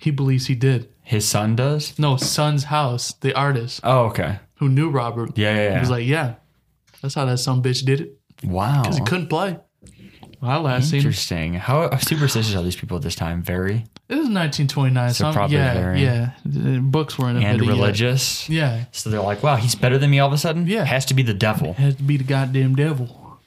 He 0.00 0.10
believes 0.10 0.46
he 0.46 0.54
did. 0.54 0.88
His 1.02 1.26
son 1.26 1.56
does? 1.56 1.98
No, 1.98 2.16
Son's 2.16 2.64
house, 2.64 3.12
the 3.14 3.34
artist 3.34 3.80
Oh, 3.82 4.06
okay. 4.06 4.40
who 4.56 4.68
knew 4.68 4.90
Robert. 4.90 5.36
Yeah, 5.38 5.54
yeah, 5.54 5.74
He 5.74 5.80
was 5.80 5.90
like, 5.90 6.06
yeah, 6.06 6.34
that's 7.00 7.14
how 7.14 7.24
that 7.24 7.38
some 7.38 7.62
bitch 7.62 7.84
did 7.84 8.00
it 8.02 8.18
wow. 8.44 8.82
because 8.82 8.98
he 8.98 9.04
couldn't 9.04 9.28
play. 9.28 9.58
Last. 10.40 10.92
Interesting. 10.92 11.54
How 11.54 11.96
superstitious 11.98 12.54
are 12.54 12.62
these 12.62 12.76
people 12.76 12.96
at 12.96 13.02
this 13.02 13.14
time? 13.16 13.42
Very. 13.42 13.84
It 14.08 14.14
was 14.14 14.28
1929. 14.28 15.10
So 15.10 15.24
So, 15.24 15.32
probably 15.32 15.56
yeah, 15.56 15.74
very- 15.74 16.02
yeah. 16.02 16.30
Books 16.80 17.18
weren't 17.18 17.42
And 17.42 17.60
yet. 17.60 17.68
religious. 17.68 18.48
Yeah, 18.48 18.84
So 18.92 19.10
they're 19.10 19.20
like, 19.20 19.42
wow, 19.42 19.56
he's 19.56 19.74
better 19.74 19.98
than 19.98 20.10
me 20.10 20.18
all 20.20 20.28
of 20.28 20.32
a 20.32 20.38
sudden? 20.38 20.66
Yeah. 20.66 20.84
Has 20.84 21.04
to 21.06 21.14
be 21.14 21.22
the 21.22 21.34
devil. 21.34 21.70
It 21.70 21.76
has 21.76 21.96
to 21.96 22.02
be 22.02 22.16
the 22.16 22.24
goddamn 22.24 22.74
devil. 22.76 23.38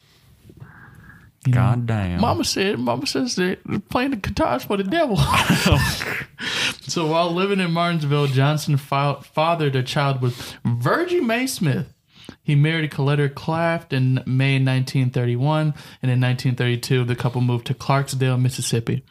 You 1.47 1.53
know? 1.53 1.59
God 1.61 1.87
damn. 1.87 2.21
Mama 2.21 2.43
said, 2.43 2.77
Mama 2.77 3.07
says 3.07 3.35
they're 3.35 3.57
playing 3.89 4.11
the 4.11 4.17
guitars 4.17 4.63
for 4.65 4.77
the 4.77 4.83
devil. 4.83 5.17
so 6.81 7.07
while 7.07 7.31
living 7.33 7.59
in 7.59 7.71
Martinsville, 7.71 8.27
Johnson 8.27 8.77
fa- 8.77 9.17
fathered 9.33 9.75
a 9.75 9.81
child 9.81 10.21
with 10.21 10.53
Virgie 10.65 11.19
Mae 11.21 11.47
Smith. 11.47 11.90
He 12.43 12.55
married 12.55 12.89
Coletta 12.91 13.33
Claft 13.33 13.93
in 13.93 14.15
May 14.25 14.55
1931, 14.55 15.73
and 16.01 16.11
in 16.11 16.19
1932, 16.19 17.03
the 17.05 17.15
couple 17.15 17.41
moved 17.41 17.67
to 17.67 17.73
Clarksdale, 17.73 18.41
Mississippi. 18.41 19.03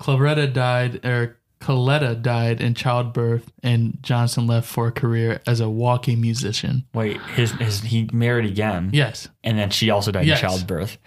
Claretta 0.00 0.52
died, 0.52 1.04
or 1.04 1.38
Coletta 1.60 2.20
died 2.20 2.60
in 2.60 2.74
childbirth, 2.74 3.52
and 3.62 3.98
Johnson 4.02 4.46
left 4.46 4.68
for 4.68 4.88
a 4.88 4.92
career 4.92 5.40
as 5.46 5.60
a 5.60 5.68
walking 5.68 6.20
musician. 6.20 6.84
Wait, 6.94 7.20
his, 7.34 7.52
his 7.52 7.82
he 7.82 8.08
married 8.12 8.46
again. 8.50 8.90
Yes. 8.92 9.28
And 9.44 9.58
then 9.58 9.70
she 9.70 9.90
also 9.90 10.10
died 10.12 10.26
Yes. 10.26 10.42
in 10.42 10.48
childbirth. 10.48 10.98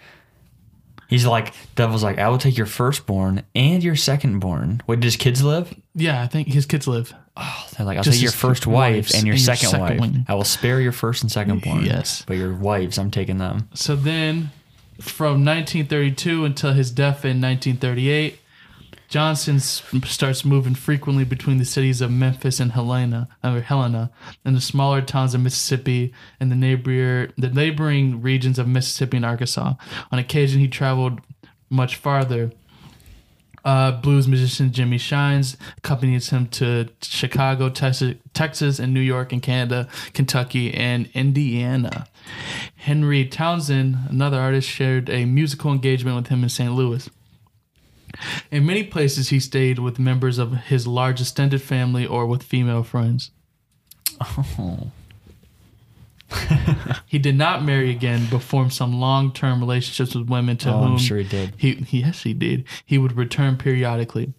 He's 1.08 1.24
like, 1.26 1.54
devil's 1.76 2.02
like, 2.02 2.18
I 2.18 2.28
will 2.28 2.38
take 2.38 2.56
your 2.56 2.66
firstborn 2.66 3.42
and 3.54 3.82
your 3.82 3.94
secondborn. 3.94 4.80
Wait, 4.88 4.96
did 5.00 5.04
his 5.04 5.16
kids 5.16 5.42
live? 5.42 5.72
Yeah, 5.94 6.20
I 6.22 6.26
think 6.26 6.48
his 6.48 6.66
kids 6.66 6.88
live. 6.88 7.14
Oh, 7.36 7.66
they're 7.76 7.86
like, 7.86 7.98
I'll 7.98 8.02
Just 8.04 8.16
take 8.16 8.22
your 8.22 8.32
his 8.32 8.40
first 8.40 8.66
wives 8.66 9.08
wife 9.12 9.14
and 9.18 9.26
your 9.26 9.34
and 9.34 9.40
your 9.40 9.56
second, 9.56 9.68
second 9.70 9.80
wife. 9.80 10.00
one. 10.00 10.24
I 10.28 10.34
will 10.34 10.44
spare 10.44 10.80
your 10.80 10.92
first 10.92 11.22
and 11.22 11.30
second 11.30 11.60
born. 11.62 11.84
Yes. 11.84 12.24
But 12.26 12.36
your 12.38 12.54
wives, 12.54 12.98
I'm 12.98 13.10
taking 13.10 13.38
them. 13.38 13.68
So 13.74 13.94
then, 13.94 14.50
from 15.00 15.44
1932 15.44 16.44
until 16.46 16.72
his 16.72 16.90
death 16.90 17.24
in 17.24 17.40
1938, 17.42 18.38
Johnson 19.08 19.56
s- 19.56 19.82
starts 20.06 20.44
moving 20.44 20.74
frequently 20.74 21.24
between 21.24 21.58
the 21.58 21.64
cities 21.64 22.00
of 22.00 22.10
Memphis 22.10 22.58
and 22.58 22.72
Helena, 22.72 23.28
or 23.44 23.60
Helena, 23.60 24.10
and 24.44 24.56
the 24.56 24.60
smaller 24.60 25.00
towns 25.02 25.34
of 25.34 25.40
Mississippi 25.42 26.12
and 26.40 26.50
the 26.50 26.56
neighbor, 26.56 27.28
the 27.38 27.50
neighboring 27.50 28.20
regions 28.22 28.58
of 28.58 28.66
Mississippi 28.66 29.18
and 29.18 29.26
Arkansas. 29.26 29.74
On 30.10 30.18
occasion, 30.18 30.58
he 30.60 30.68
traveled 30.68 31.20
much 31.70 31.96
farther. 31.96 32.50
Uh, 33.66 33.90
blues 33.90 34.28
musician 34.28 34.70
Johnny 34.70 34.96
Shines 34.96 35.56
accompanies 35.78 36.30
him 36.30 36.46
to 36.50 36.88
Chicago, 37.02 37.68
Texas, 37.68 38.78
and 38.78 38.94
New 38.94 39.00
York, 39.00 39.32
and 39.32 39.42
Canada, 39.42 39.88
Kentucky, 40.14 40.72
and 40.72 41.10
Indiana. 41.14 42.06
Henry 42.76 43.26
Townsend, 43.26 43.96
another 44.08 44.38
artist, 44.38 44.68
shared 44.68 45.10
a 45.10 45.24
musical 45.24 45.72
engagement 45.72 46.16
with 46.16 46.28
him 46.28 46.44
in 46.44 46.48
St. 46.48 46.72
Louis. 46.72 47.10
In 48.52 48.64
many 48.64 48.84
places, 48.84 49.30
he 49.30 49.40
stayed 49.40 49.80
with 49.80 49.98
members 49.98 50.38
of 50.38 50.52
his 50.52 50.86
large 50.86 51.20
extended 51.20 51.60
family 51.60 52.06
or 52.06 52.24
with 52.24 52.44
female 52.44 52.84
friends. 52.84 53.32
Oh. 54.20 54.92
He 57.06 57.18
did 57.18 57.36
not 57.36 57.64
marry 57.64 57.90
again, 57.90 58.26
but 58.30 58.42
formed 58.42 58.72
some 58.72 58.98
long-term 59.00 59.60
relationships 59.60 60.14
with 60.14 60.28
women 60.28 60.56
to 60.58 60.70
Oh, 60.72 60.78
whom 60.78 60.92
I'm 60.92 60.98
sure 60.98 61.18
he 61.18 61.24
did. 61.24 61.54
He 61.56 61.86
yes, 61.90 62.22
he 62.24 62.34
did. 62.34 62.64
He 62.84 62.98
would 62.98 63.16
return 63.16 63.56
periodically. 63.56 64.32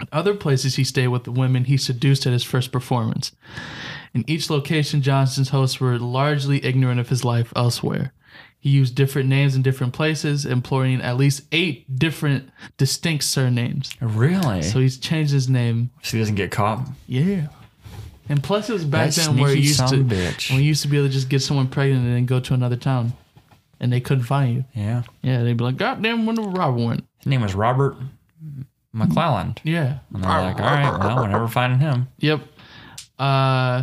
At 0.00 0.08
other 0.12 0.34
places, 0.34 0.76
he 0.76 0.84
stayed 0.84 1.08
with 1.08 1.24
the 1.24 1.32
women 1.32 1.64
he 1.64 1.76
seduced 1.76 2.26
at 2.26 2.32
his 2.32 2.44
first 2.44 2.72
performance. 2.72 3.32
In 4.12 4.24
each 4.28 4.50
location, 4.50 5.02
Johnson's 5.02 5.50
hosts 5.50 5.80
were 5.80 5.98
largely 5.98 6.64
ignorant 6.64 7.00
of 7.00 7.08
his 7.08 7.24
life 7.24 7.52
elsewhere. 7.56 8.12
He 8.58 8.70
used 8.70 8.94
different 8.94 9.28
names 9.28 9.54
in 9.54 9.62
different 9.62 9.92
places, 9.92 10.46
employing 10.46 11.02
at 11.02 11.16
least 11.18 11.42
eight 11.52 11.98
different 11.98 12.48
distinct 12.78 13.24
surnames. 13.24 13.90
Really? 14.00 14.62
So 14.62 14.70
So, 14.70 14.78
he's 14.80 14.96
changed 14.96 15.32
his 15.32 15.48
name. 15.50 15.90
So 16.02 16.16
he 16.16 16.22
doesn't 16.22 16.36
get 16.36 16.50
caught? 16.50 16.88
Yeah. 17.06 17.48
And 18.28 18.42
plus, 18.42 18.70
it 18.70 18.72
was 18.72 18.84
back 18.84 19.10
That 19.10 19.26
then 19.26 19.36
where 19.38 19.50
sneaky 19.52 19.66
used 19.66 19.88
to, 19.88 19.96
bitch. 19.96 20.50
when 20.50 20.60
you 20.60 20.66
used 20.66 20.82
to 20.82 20.88
be 20.88 20.96
able 20.96 21.08
to 21.08 21.12
just 21.12 21.28
get 21.28 21.40
someone 21.42 21.68
pregnant 21.68 22.04
and 22.06 22.14
then 22.14 22.24
go 22.26 22.40
to 22.40 22.54
another 22.54 22.76
town, 22.76 23.12
and 23.80 23.92
they 23.92 24.00
couldn't 24.00 24.24
find 24.24 24.54
you. 24.54 24.64
Yeah. 24.74 25.02
Yeah, 25.22 25.42
they'd 25.42 25.56
be 25.56 25.64
like, 25.64 25.76
"God 25.76 26.02
damn, 26.02 26.24
where 26.24 26.34
the 26.34 26.42
Robert 26.42 26.82
went?" 26.82 27.04
His 27.18 27.26
name 27.26 27.42
was 27.42 27.54
Robert 27.54 27.96
McClelland. 28.94 29.58
Yeah. 29.64 29.98
And 30.12 30.22
they're 30.24 30.30
like, 30.30 30.58
all 30.60 30.64
right, 30.66 30.98
well, 30.98 31.16
we're 31.16 31.28
never 31.28 31.48
finding 31.48 31.80
him. 31.80 32.08
Yep. 32.18 32.40
Uh, 33.18 33.82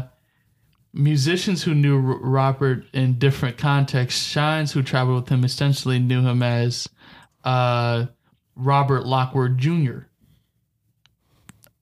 musicians 0.93 1.63
who 1.63 1.73
knew 1.75 1.95
R- 1.97 2.17
Robert 2.19 2.85
in 2.93 3.17
different 3.19 3.57
contexts, 3.57 4.23
Shines, 4.25 4.71
who 4.71 4.81
traveled 4.81 5.23
with 5.23 5.29
him, 5.29 5.43
essentially 5.43 5.99
knew 5.99 6.21
him 6.21 6.41
as 6.41 6.87
uh, 7.43 8.05
Robert 8.55 9.05
Lockwood 9.05 9.57
Jr. 9.57 9.99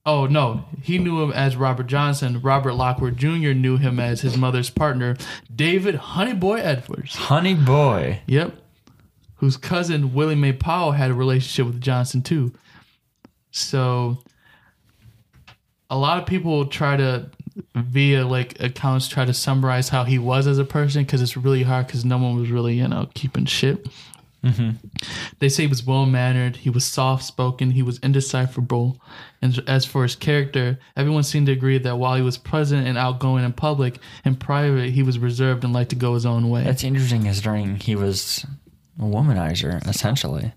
Oh, 0.06 0.26
no. 0.26 0.66
He 0.82 0.98
knew 0.98 1.22
him 1.22 1.32
as 1.32 1.56
Robert 1.56 1.88
Johnson. 1.88 2.42
Robert 2.42 2.74
Lockwood 2.74 3.18
Jr. 3.18 3.54
knew 3.54 3.78
him 3.78 4.00
as 4.00 4.22
his 4.22 4.38
mother's 4.38 4.70
partner, 4.70 5.16
David 5.54 5.96
Honeyboy 5.96 6.62
Edwards. 6.62 7.16
Honey 7.16 7.54
boy. 7.54 8.22
Yep. 8.28 8.56
Whose 9.36 9.58
cousin 9.58 10.14
Willie 10.14 10.36
Mae 10.36 10.54
Powell 10.54 10.92
had 10.92 11.12
a 11.12 11.14
relationship 11.14 11.74
with 11.74 11.82
Johnson 11.82 12.22
too. 12.22 12.54
So 13.52 14.20
a 15.90 15.98
lot 15.98 16.20
of 16.20 16.26
people 16.26 16.66
try 16.66 16.98
to 16.98 17.30
via 17.76 18.26
like 18.26 18.60
accounts 18.62 19.08
try 19.08 19.26
to 19.26 19.34
summarize 19.34 19.90
how 19.90 20.04
he 20.04 20.18
was 20.18 20.48
as 20.48 20.58
a 20.58 20.66
person 20.66 21.04
because 21.04 21.22
it's 21.22 21.36
really 21.36 21.64
hard 21.64 21.88
because 21.88 22.06
no 22.06 22.18
one 22.18 22.40
was 22.40 22.50
really 22.50 22.76
you 22.76 22.88
know 22.88 23.08
keeping 23.14 23.46
shit. 23.46 23.88
Mm-hmm. 24.44 24.70
They 25.40 25.50
say 25.50 25.64
he 25.64 25.68
was 25.68 25.86
well 25.86 26.06
mannered, 26.06 26.58
he 26.58 26.70
was 26.70 26.86
soft 26.86 27.24
spoken, 27.24 27.72
he 27.72 27.84
was 27.84 28.00
indecipherable. 28.00 29.02
And 29.42 29.62
as 29.68 29.86
for 29.86 30.04
his 30.04 30.16
character, 30.16 30.80
everyone 30.96 31.24
seemed 31.24 31.48
to 31.48 31.52
agree 31.52 31.78
that 31.80 31.98
while 31.98 32.16
he 32.16 32.22
was 32.22 32.38
present 32.38 32.88
and 32.88 32.98
outgoing 32.98 33.44
in 33.44 33.54
public, 33.54 34.00
in 34.24 34.36
private 34.36 34.92
he 34.92 35.04
was 35.04 35.20
reserved 35.20 35.64
and 35.64 35.74
liked 35.74 35.90
to 35.90 35.96
go 35.96 36.14
his 36.14 36.26
own 36.26 36.50
way. 36.50 36.64
That's 36.64 36.84
interesting 36.84 37.24
considering 37.24 37.76
he 37.76 37.96
was 37.96 38.46
a 38.98 39.04
womanizer, 39.04 39.86
essentially. 39.88 40.54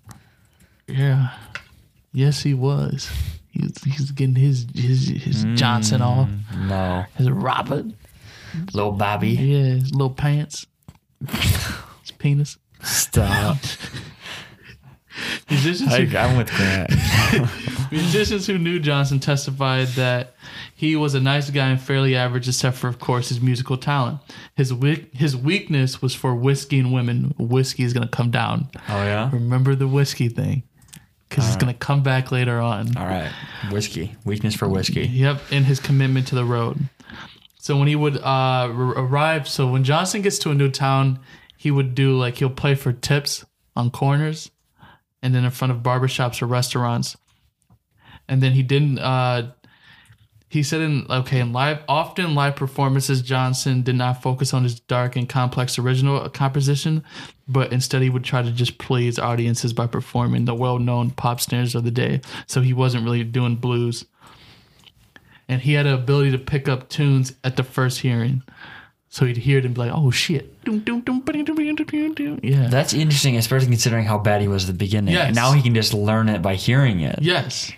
Yeah. 0.87 1.31
Yes, 2.13 2.43
he 2.43 2.55
was. 2.55 3.11
He's 3.51 3.83
he's 3.85 4.11
getting 4.13 4.35
his 4.35 4.67
his 4.75 5.09
his 5.09 5.45
mm, 5.45 5.57
Johnson 5.57 6.03
off. 6.03 6.29
No. 6.57 7.05
His 7.17 7.31
Robert. 7.31 7.87
Little 8.73 8.93
Bobby. 8.93 9.31
Yeah, 9.31 9.75
his 9.75 9.93
little 9.93 10.11
pants. 10.11 10.67
his 11.29 12.11
penis. 12.19 12.59
Stop. 12.83 13.59
Musicians 15.51 15.93
I, 15.93 16.05
who, 16.05 16.17
I'm 16.17 16.37
with 16.37 16.51
Grant. 16.51 16.91
musicians 17.93 18.47
who 18.47 18.59
knew 18.59 18.79
Johnson 18.81 19.21
testified 19.21 19.89
that 19.89 20.35
he 20.75 20.97
was 20.97 21.15
a 21.15 21.21
nice 21.21 21.51
guy 21.51 21.69
and 21.69 21.81
fairly 21.81 22.17
average, 22.17 22.49
except 22.49 22.77
for, 22.79 22.89
of 22.89 22.99
course, 22.99 23.29
his 23.29 23.41
musical 23.41 23.77
talent. 23.77 24.19
His 24.57 24.73
weak 24.73 25.15
his 25.15 25.37
weakness 25.37 26.01
was 26.01 26.15
for 26.15 26.35
whiskey 26.35 26.79
and 26.79 26.93
women. 26.93 27.35
Whiskey 27.39 27.85
is 27.85 27.93
gonna 27.93 28.09
come 28.09 28.31
down. 28.31 28.69
Oh, 28.89 29.03
yeah? 29.05 29.31
Remember 29.33 29.75
the 29.75 29.87
whiskey 29.87 30.29
thing, 30.29 30.63
because 31.29 31.47
it's 31.47 31.57
gonna 31.57 31.75
come 31.75 32.03
back 32.03 32.33
later 32.33 32.59
on. 32.59 32.97
All 32.97 33.07
right. 33.07 33.31
Whiskey. 33.71 34.17
Weakness 34.25 34.55
for 34.55 34.69
whiskey. 34.69 35.07
Yep, 35.07 35.41
and 35.51 35.67
his 35.67 35.79
commitment 35.79 36.27
to 36.29 36.35
the 36.35 36.45
road. 36.45 36.79
So 37.59 37.77
when 37.77 37.87
he 37.87 37.95
would 37.95 38.17
uh, 38.17 38.21
r- 38.25 38.71
arrive, 38.73 39.47
so 39.47 39.71
when 39.71 39.85
Johnson 39.85 40.23
gets 40.23 40.39
to 40.41 40.51
a 40.51 40.55
new 40.55 40.69
town, 40.71 41.21
he 41.63 41.71
would 41.71 41.95
do 41.95 42.19
like 42.19 42.39
he'll 42.39 42.51
play 42.51 42.75
for 42.75 42.93
tips 42.93 43.45
on 43.77 43.89
corners, 43.89 44.51
and 45.23 45.33
then 45.33 45.45
in 45.45 45.51
front 45.53 45.71
of 45.71 45.79
barbershops 45.79 46.43
or 46.43 46.47
restaurants. 46.47 47.17
And 48.29 48.43
then 48.43 48.51
he 48.51 48.65
didn't. 48.65 48.99
Uh, 48.99 49.53
he 50.49 50.65
said 50.65 50.81
in 50.81 51.07
okay 51.09 51.39
in 51.39 51.53
live 51.53 51.79
often 51.89 52.35
live 52.35 52.57
performances 52.57 53.23
Johnson 53.23 53.83
did 53.83 53.95
not 53.95 54.21
focus 54.21 54.53
on 54.53 54.65
his 54.65 54.81
dark 54.81 55.15
and 55.15 55.29
complex 55.29 55.79
original 55.79 56.29
composition, 56.31 57.05
but 57.47 57.73
instead 57.73 58.03
he 58.03 58.11
would 58.11 58.25
try 58.25 58.43
to 58.43 58.51
just 58.51 58.79
please 58.79 59.21
audiences 59.21 59.73
by 59.73 59.87
performing 59.87 60.47
the 60.47 60.57
well-known 60.57 61.13
pop 61.13 61.41
standards 61.41 61.77
of 61.77 61.85
the 61.85 61.93
day. 61.93 62.23
So 62.49 62.61
he 62.61 62.73
wasn't 62.73 63.05
really 63.05 63.23
doing 63.23 63.55
blues 63.55 64.05
and 65.49 65.61
he 65.61 65.75
had 65.75 65.87
an 65.87 65.95
ability 65.95 66.31
to 66.33 66.39
pick 66.39 66.69
up 66.69 66.89
tunes 66.89 67.35
at 67.45 67.57
the 67.57 67.63
first 67.63 68.01
hearing. 68.01 68.43
So 69.15 69.27
he'd 69.27 69.37
hear 69.37 69.59
it 69.59 69.67
and 69.67 69.75
be 69.75 69.81
like, 69.83 69.93
"Oh 69.95 70.11
shit!" 70.11 70.51
Yeah. 72.43 72.69
That's 72.69 72.95
interesting, 72.95 73.37
especially 73.37 73.67
considering 73.67 74.07
how 74.07 74.17
bad 74.17 74.41
he 74.41 74.49
was 74.49 74.65
at 74.65 74.69
the 74.69 74.79
beginning. 74.79 75.13
Yes. 75.13 75.35
Now 75.35 75.53
he 75.53 75.61
can 75.61 75.75
just 75.75 75.93
learn 75.93 76.31
it 76.31 76.41
by 76.41 76.55
hearing 76.55 77.01
it. 77.01 77.19
yes. 77.21 77.71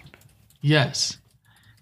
Yes. 0.61 1.19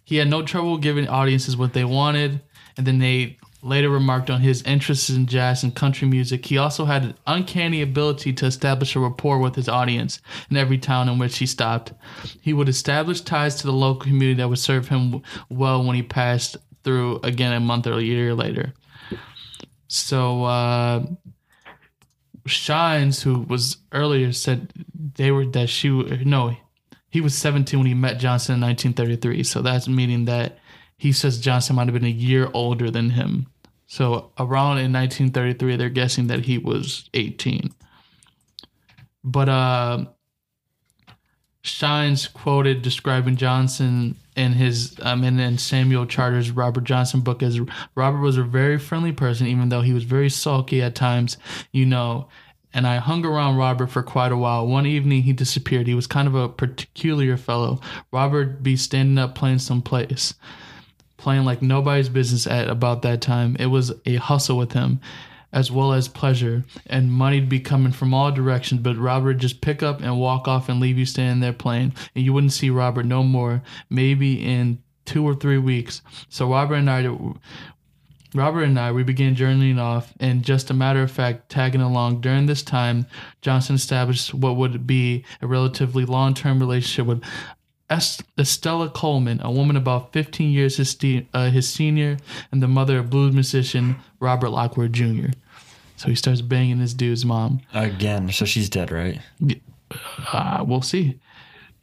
He 0.04 0.16
had 0.16 0.28
no 0.30 0.42
trouble 0.42 0.78
giving 0.78 1.06
audiences 1.06 1.54
what 1.54 1.74
they 1.74 1.84
wanted, 1.84 2.40
and 2.78 2.86
then 2.86 2.98
they 2.98 3.36
later 3.62 3.90
remarked 3.90 4.30
on 4.30 4.40
his 4.40 4.62
interests 4.62 5.10
in 5.10 5.26
jazz 5.26 5.62
and 5.62 5.74
country 5.74 6.08
music. 6.08 6.46
He 6.46 6.56
also 6.56 6.86
had 6.86 7.02
an 7.04 7.14
uncanny 7.26 7.82
ability 7.82 8.32
to 8.32 8.46
establish 8.46 8.96
a 8.96 9.00
rapport 9.00 9.38
with 9.38 9.54
his 9.54 9.68
audience 9.68 10.20
in 10.50 10.56
every 10.56 10.78
town 10.78 11.10
in 11.10 11.18
which 11.18 11.36
he 11.38 11.46
stopped. 11.46 11.92
He 12.40 12.54
would 12.54 12.68
establish 12.70 13.20
ties 13.20 13.54
to 13.56 13.66
the 13.66 13.72
local 13.72 14.00
community 14.06 14.34
that 14.38 14.48
would 14.48 14.58
serve 14.58 14.88
him 14.88 15.10
w- 15.12 15.24
well 15.50 15.84
when 15.84 15.94
he 15.94 16.02
passed 16.02 16.56
through 16.84 17.20
again 17.22 17.52
a 17.52 17.60
month 17.60 17.86
or 17.86 17.98
a 17.98 18.02
year 18.02 18.34
later. 18.34 18.72
So 19.92 20.44
uh, 20.44 21.04
Shines, 22.46 23.22
who 23.22 23.40
was 23.40 23.76
earlier, 23.92 24.32
said 24.32 24.72
they 24.94 25.30
were 25.30 25.44
that 25.48 25.68
she 25.68 25.90
no, 25.90 26.56
he 27.10 27.20
was 27.20 27.36
17 27.36 27.78
when 27.78 27.86
he 27.86 27.92
met 27.92 28.18
Johnson 28.18 28.54
in 28.54 28.62
1933. 28.62 29.42
So 29.42 29.60
that's 29.60 29.88
meaning 29.88 30.24
that 30.24 30.58
he 30.96 31.12
says 31.12 31.38
Johnson 31.38 31.76
might 31.76 31.88
have 31.88 31.92
been 31.92 32.06
a 32.06 32.08
year 32.08 32.48
older 32.54 32.90
than 32.90 33.10
him. 33.10 33.48
So 33.86 34.32
around 34.38 34.78
in 34.78 34.94
1933, 34.94 35.76
they're 35.76 35.90
guessing 35.90 36.28
that 36.28 36.46
he 36.46 36.56
was 36.56 37.10
18. 37.12 37.74
But 39.22 39.50
uh, 39.50 40.06
Shines 41.62 42.26
quoted 42.26 42.82
describing 42.82 43.36
Johnson 43.36 44.16
in 44.34 44.52
his 44.52 44.96
um 45.02 45.22
and 45.22 45.40
in 45.40 45.58
Samuel 45.58 46.06
Charter's 46.06 46.50
Robert 46.50 46.84
Johnson 46.84 47.20
book 47.20 47.42
as 47.42 47.60
Robert 47.94 48.20
was 48.20 48.36
a 48.36 48.42
very 48.42 48.78
friendly 48.78 49.12
person, 49.12 49.46
even 49.46 49.68
though 49.68 49.82
he 49.82 49.92
was 49.92 50.04
very 50.04 50.28
sulky 50.28 50.82
at 50.82 50.94
times. 50.94 51.36
You 51.70 51.86
know, 51.86 52.28
and 52.74 52.86
I 52.86 52.96
hung 52.96 53.24
around 53.24 53.56
Robert 53.56 53.88
for 53.88 54.02
quite 54.02 54.32
a 54.32 54.36
while. 54.36 54.66
One 54.66 54.86
evening 54.86 55.22
he 55.22 55.32
disappeared. 55.32 55.86
He 55.86 55.94
was 55.94 56.06
kind 56.06 56.26
of 56.26 56.34
a 56.34 56.48
peculiar 56.48 57.36
fellow. 57.36 57.80
Robert 58.10 58.62
be 58.62 58.76
standing 58.76 59.18
up 59.18 59.34
playing 59.34 59.58
someplace, 59.58 60.34
playing 61.16 61.44
like 61.44 61.62
nobody's 61.62 62.08
business 62.08 62.46
at 62.46 62.68
about 62.68 63.02
that 63.02 63.20
time. 63.20 63.56
It 63.60 63.66
was 63.66 63.92
a 64.06 64.16
hustle 64.16 64.56
with 64.56 64.72
him, 64.72 65.00
as 65.52 65.70
well 65.70 65.92
as 65.92 66.08
pleasure, 66.08 66.64
and 66.86 67.12
money'd 67.12 67.48
be 67.48 67.60
coming 67.60 67.92
from 67.92 68.14
all 68.14 68.32
directions. 68.32 68.80
But 68.80 68.96
Robert 68.96 69.34
just 69.34 69.60
pick 69.60 69.82
up 69.82 70.00
and 70.00 70.18
walk 70.18 70.48
off 70.48 70.68
and 70.68 70.80
leave 70.80 70.98
you 70.98 71.06
standing 71.06 71.40
there 71.40 71.52
playing, 71.52 71.94
and 72.14 72.24
you 72.24 72.32
wouldn't 72.32 72.52
see 72.52 72.70
Robert 72.70 73.06
no 73.06 73.22
more. 73.22 73.62
Maybe 73.90 74.42
in 74.44 74.82
two 75.04 75.26
or 75.26 75.34
three 75.34 75.58
weeks. 75.58 76.02
So 76.28 76.50
Robert 76.50 76.76
and 76.76 76.90
I 76.90 77.02
Robert 78.34 78.62
and 78.62 78.78
I, 78.78 78.92
we 78.92 79.02
began 79.02 79.34
journeying 79.34 79.78
off, 79.78 80.14
and 80.18 80.42
just 80.42 80.70
a 80.70 80.74
matter 80.74 81.02
of 81.02 81.10
fact, 81.10 81.50
tagging 81.50 81.82
along. 81.82 82.22
During 82.22 82.46
this 82.46 82.62
time, 82.62 83.06
Johnson 83.42 83.74
established 83.74 84.32
what 84.32 84.56
would 84.56 84.86
be 84.86 85.24
a 85.42 85.46
relatively 85.46 86.06
long 86.06 86.32
term 86.32 86.58
relationship 86.58 87.06
with 87.06 87.22
Estella 88.38 88.88
Coleman, 88.90 89.40
a 89.42 89.50
woman 89.50 89.76
about 89.76 90.12
15 90.12 90.50
years 90.50 90.76
his, 90.76 90.96
uh, 91.34 91.50
his 91.50 91.68
senior, 91.68 92.16
and 92.50 92.62
the 92.62 92.68
mother 92.68 92.98
of 92.98 93.10
blues 93.10 93.34
musician 93.34 93.96
Robert 94.20 94.50
Lockwood 94.50 94.92
Jr. 94.92 95.28
So 95.96 96.08
he 96.08 96.14
starts 96.14 96.40
banging 96.40 96.78
this 96.78 96.94
dude's 96.94 97.24
mom. 97.24 97.60
Again, 97.72 98.30
so 98.30 98.44
she's 98.44 98.68
dead, 98.68 98.90
right? 98.90 99.20
Uh, 100.32 100.64
we'll 100.66 100.82
see. 100.82 101.20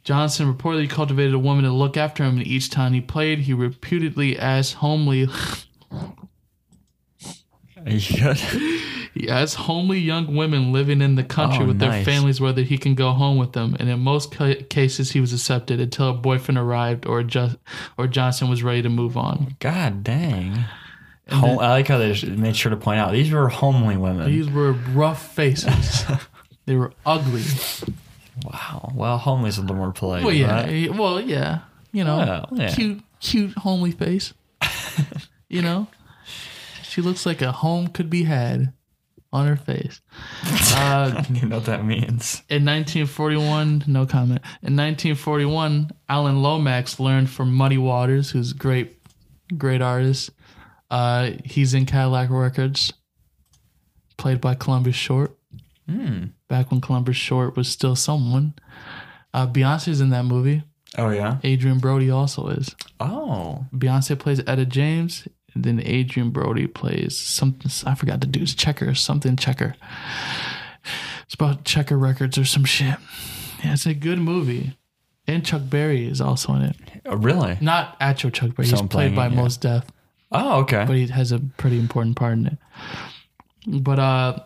Johnson 0.02 0.52
reportedly 0.52 0.88
cultivated 0.88 1.34
a 1.34 1.38
woman 1.38 1.64
to 1.64 1.70
look 1.70 1.96
after 1.96 2.24
him, 2.24 2.38
and 2.38 2.46
each 2.46 2.70
time 2.70 2.92
he 2.92 3.00
played, 3.00 3.40
he 3.40 3.54
reputedly 3.54 4.38
asked 4.38 4.74
homely 4.74 5.28
Are 7.86 7.92
you 7.92 8.18
good? 8.18 8.38
He 9.12 9.26
has 9.26 9.54
homely 9.54 9.98
young 9.98 10.36
women 10.36 10.72
living 10.72 11.00
in 11.02 11.16
the 11.16 11.24
country 11.24 11.64
Oh, 11.64 11.68
with 11.68 11.78
their 11.80 12.04
families 12.04 12.40
whether 12.40 12.62
he 12.62 12.78
can 12.78 12.94
go 12.94 13.10
home 13.10 13.38
with 13.38 13.52
them. 13.52 13.76
And 13.80 13.88
in 13.88 13.98
most 14.00 14.32
ca- 14.32 14.62
cases, 14.68 15.10
he 15.10 15.20
was 15.20 15.32
accepted 15.32 15.80
until 15.80 16.10
a 16.10 16.12
boyfriend 16.14 16.58
arrived 16.58 17.06
or 17.06 17.22
just 17.24 17.56
or 17.98 18.06
Johnson 18.06 18.48
was 18.48 18.62
ready 18.62 18.82
to 18.82 18.88
move 18.88 19.16
on. 19.16 19.56
God 19.58 20.04
dang. 20.04 20.64
Home, 21.30 21.58
I 21.60 21.68
like 21.70 21.88
how 21.88 21.98
they 21.98 22.20
made 22.24 22.56
sure 22.56 22.70
to 22.70 22.76
point 22.76 22.98
out 23.00 23.12
these 23.12 23.30
were 23.32 23.48
homely 23.48 23.96
women. 23.96 24.26
These 24.26 24.50
were 24.50 24.72
rough 24.72 25.32
faces. 25.34 26.04
they 26.66 26.74
were 26.76 26.92
ugly. 27.06 27.42
wow. 28.44 28.92
Well, 28.94 29.18
homely's 29.18 29.58
a 29.58 29.60
little 29.62 29.76
more 29.76 29.92
polite. 29.92 30.24
Well, 30.24 30.32
yeah. 30.34 30.62
right? 30.62 30.94
Well, 30.94 31.20
yeah. 31.20 31.60
You 31.92 32.04
know, 32.04 32.16
Well, 32.50 32.60
yeah. 32.60 32.74
cute, 32.74 33.02
cute, 33.20 33.52
homely 33.58 33.90
face. 33.92 34.34
you 35.48 35.62
know, 35.62 35.88
she 36.82 37.00
looks 37.00 37.26
like 37.26 37.42
a 37.42 37.50
home 37.52 37.88
could 37.88 38.10
be 38.10 38.24
had 38.24 38.72
on 39.32 39.46
her 39.46 39.56
face. 39.56 40.00
Uh, 40.72 41.22
I 41.28 41.44
know 41.44 41.56
what 41.56 41.66
that 41.66 41.84
means. 41.84 42.42
In 42.48 42.64
1941, 42.64 43.84
no 43.86 44.06
comment. 44.06 44.40
In 44.62 44.76
1941, 44.76 45.90
Alan 46.08 46.42
Lomax 46.42 46.98
learned 46.98 47.28
from 47.28 47.52
Muddy 47.52 47.76
Waters, 47.76 48.30
who's 48.30 48.52
a 48.52 48.54
great, 48.54 48.96
great 49.58 49.82
artist. 49.82 50.30
Uh, 50.90 51.32
he's 51.44 51.74
in 51.74 51.86
Cadillac 51.86 52.30
Records, 52.30 52.92
played 54.16 54.40
by 54.40 54.54
Columbus 54.54 54.94
Short. 54.94 55.36
Back 56.48 56.70
when 56.70 56.80
Columbus 56.80 57.16
Short 57.16 57.56
was 57.56 57.68
still 57.68 57.96
someone. 57.96 58.54
Uh, 59.34 59.46
Beyonce's 59.46 60.00
in 60.00 60.10
that 60.10 60.24
movie. 60.24 60.62
Oh 60.96 61.10
yeah. 61.10 61.38
Adrien 61.44 61.78
Brody 61.78 62.10
also 62.10 62.48
is. 62.48 62.74
Oh. 62.98 63.66
Beyonce 63.74 64.18
plays 64.18 64.40
Etta 64.46 64.66
James, 64.66 65.28
and 65.54 65.64
then 65.64 65.80
Adrien 65.80 66.30
Brody 66.30 66.66
plays 66.66 67.18
something. 67.18 67.70
I 67.86 67.94
forgot 67.94 68.20
the 68.20 68.26
dude's 68.26 68.54
checker, 68.54 68.94
something 68.94 69.36
checker. 69.36 69.74
It's 71.24 71.34
about 71.34 71.64
checker 71.64 71.96
records 71.98 72.38
or 72.38 72.44
some 72.44 72.64
shit. 72.64 72.96
Yeah, 73.64 73.72
it's 73.74 73.86
a 73.86 73.94
good 73.94 74.18
movie. 74.18 74.76
And 75.26 75.44
Chuck 75.44 75.62
Berry 75.68 76.06
is 76.08 76.20
also 76.20 76.54
in 76.54 76.62
it. 76.62 76.76
Oh, 77.06 77.16
really? 77.16 77.56
Not 77.60 77.96
actual 78.00 78.30
Chuck 78.30 78.54
Berry. 78.56 78.66
He's 78.66 78.70
Someone 78.70 78.88
played 78.88 79.14
by 79.14 79.26
it, 79.26 79.32
yeah. 79.32 79.40
Mos 79.42 79.56
Def, 79.56 79.84
Oh, 80.32 80.60
okay. 80.62 80.84
but 80.86 80.96
he 80.96 81.06
has 81.08 81.30
a 81.30 81.38
pretty 81.38 81.78
important 81.78 82.16
part 82.16 82.32
in 82.34 82.46
it. 82.46 82.58
But 83.66 83.98
uh, 83.98 84.38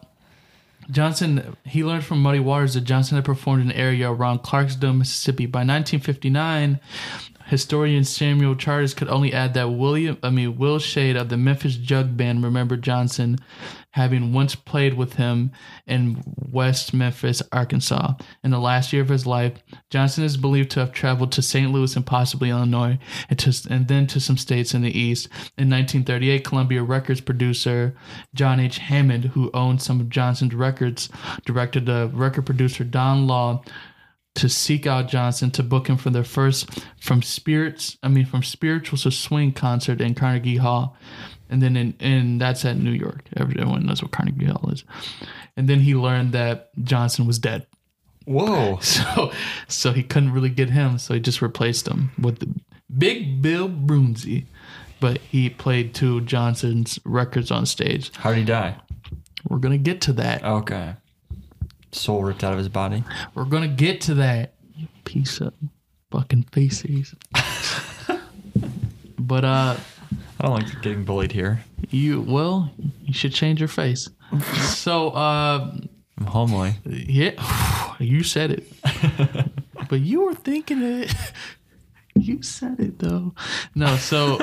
Johnson, 0.90 1.56
he 1.64 1.84
learned 1.84 2.04
from 2.04 2.20
Muddy 2.20 2.40
Waters 2.40 2.74
that 2.74 2.82
Johnson 2.82 3.16
had 3.16 3.24
performed 3.24 3.62
in 3.62 3.70
an 3.70 3.76
area 3.76 4.10
around 4.10 4.40
Clarksdale, 4.40 4.96
Mississippi. 4.98 5.46
By 5.46 5.60
1959, 5.60 6.80
historian 7.46 8.04
Samuel 8.04 8.56
Charters 8.56 8.94
could 8.94 9.08
only 9.08 9.32
add 9.32 9.54
that 9.54 9.70
William, 9.70 10.18
I 10.22 10.30
mean 10.30 10.56
Will 10.56 10.78
Shade 10.78 11.16
of 11.16 11.28
the 11.28 11.36
Memphis 11.36 11.76
Jug 11.76 12.16
Band 12.16 12.42
remembered 12.42 12.82
Johnson 12.82 13.38
having 13.94 14.32
once 14.32 14.56
played 14.56 14.94
with 14.94 15.14
him 15.14 15.52
in 15.86 16.20
West 16.50 16.92
Memphis, 16.92 17.40
Arkansas. 17.52 18.14
In 18.42 18.50
the 18.50 18.58
last 18.58 18.92
year 18.92 19.02
of 19.02 19.08
his 19.08 19.24
life, 19.24 19.52
Johnson 19.88 20.24
is 20.24 20.36
believed 20.36 20.72
to 20.72 20.80
have 20.80 20.90
traveled 20.90 21.30
to 21.30 21.42
St. 21.42 21.70
Louis 21.70 21.94
and 21.94 22.04
possibly 22.04 22.50
Illinois, 22.50 22.98
and, 23.30 23.38
to, 23.38 23.54
and 23.70 23.86
then 23.86 24.08
to 24.08 24.18
some 24.18 24.36
states 24.36 24.74
in 24.74 24.82
the 24.82 24.98
East. 24.98 25.26
In 25.56 25.70
1938, 25.70 26.44
Columbia 26.44 26.82
Records 26.82 27.20
producer 27.20 27.94
John 28.34 28.58
H. 28.58 28.78
Hammond, 28.78 29.26
who 29.26 29.52
owned 29.54 29.80
some 29.80 30.00
of 30.00 30.08
Johnson's 30.08 30.54
records, 30.54 31.08
directed 31.44 31.86
the 31.86 32.10
record 32.12 32.46
producer 32.46 32.82
Don 32.82 33.28
Law 33.28 33.62
to 34.34 34.48
seek 34.48 34.86
out 34.86 35.08
Johnson 35.08 35.50
to 35.52 35.62
book 35.62 35.88
him 35.88 35.96
for 35.96 36.10
their 36.10 36.24
first 36.24 36.68
from 37.00 37.22
spirits 37.22 37.96
I 38.02 38.08
mean 38.08 38.26
from 38.26 38.42
spirituals 38.42 39.04
to 39.04 39.10
swing 39.10 39.52
concert 39.52 40.00
in 40.00 40.14
Carnegie 40.14 40.56
Hall. 40.56 40.96
And 41.50 41.62
then 41.62 41.76
in 41.76 41.94
and 42.00 42.40
that's 42.40 42.64
at 42.64 42.76
New 42.76 42.90
York. 42.90 43.24
Everyone 43.36 43.86
knows 43.86 44.02
what 44.02 44.12
Carnegie 44.12 44.46
Hall 44.46 44.70
is. 44.70 44.84
And 45.56 45.68
then 45.68 45.80
he 45.80 45.94
learned 45.94 46.32
that 46.32 46.70
Johnson 46.82 47.26
was 47.26 47.38
dead. 47.38 47.66
Whoa. 48.24 48.80
So 48.82 49.32
so 49.68 49.92
he 49.92 50.02
couldn't 50.02 50.32
really 50.32 50.48
get 50.48 50.70
him, 50.70 50.98
so 50.98 51.14
he 51.14 51.20
just 51.20 51.42
replaced 51.42 51.86
him 51.86 52.10
with 52.18 52.40
the 52.40 52.48
Big 52.96 53.42
Bill 53.42 53.68
Broonzy. 53.68 54.46
But 55.00 55.18
he 55.18 55.50
played 55.50 55.94
two 55.94 56.22
Johnson's 56.22 56.98
records 57.04 57.50
on 57.50 57.66
stage. 57.66 58.10
How 58.16 58.30
did 58.30 58.38
he 58.38 58.44
die? 58.44 58.76
We're 59.48 59.58
gonna 59.58 59.78
get 59.78 60.00
to 60.02 60.12
that. 60.14 60.42
Okay. 60.42 60.94
Soul 61.94 62.24
ripped 62.24 62.44
out 62.44 62.52
of 62.52 62.58
his 62.58 62.68
body. 62.68 63.04
We're 63.34 63.44
gonna 63.44 63.68
get 63.68 64.00
to 64.02 64.14
that. 64.14 64.54
You 64.74 64.88
piece 65.04 65.40
of 65.40 65.54
fucking 66.10 66.44
faces. 66.52 67.14
but 69.18 69.44
uh 69.44 69.76
I 70.40 70.46
don't 70.46 70.52
like 70.54 70.82
getting 70.82 71.04
bullied 71.04 71.32
here. 71.32 71.64
you 71.90 72.20
well, 72.22 72.70
you 73.02 73.14
should 73.14 73.32
change 73.32 73.60
your 73.60 73.68
face. 73.68 74.08
So 74.76 75.10
uh 75.10 75.72
I'm 76.18 76.26
homely. 76.26 76.74
yeah 76.84 77.94
you 77.98 78.22
said 78.22 78.50
it. 78.50 78.72
but 79.88 80.00
you 80.00 80.22
were 80.22 80.34
thinking 80.34 80.82
it. 80.82 81.14
you 82.14 82.42
said 82.42 82.80
it 82.80 82.98
though. 82.98 83.34
No, 83.74 83.96
so 83.96 84.38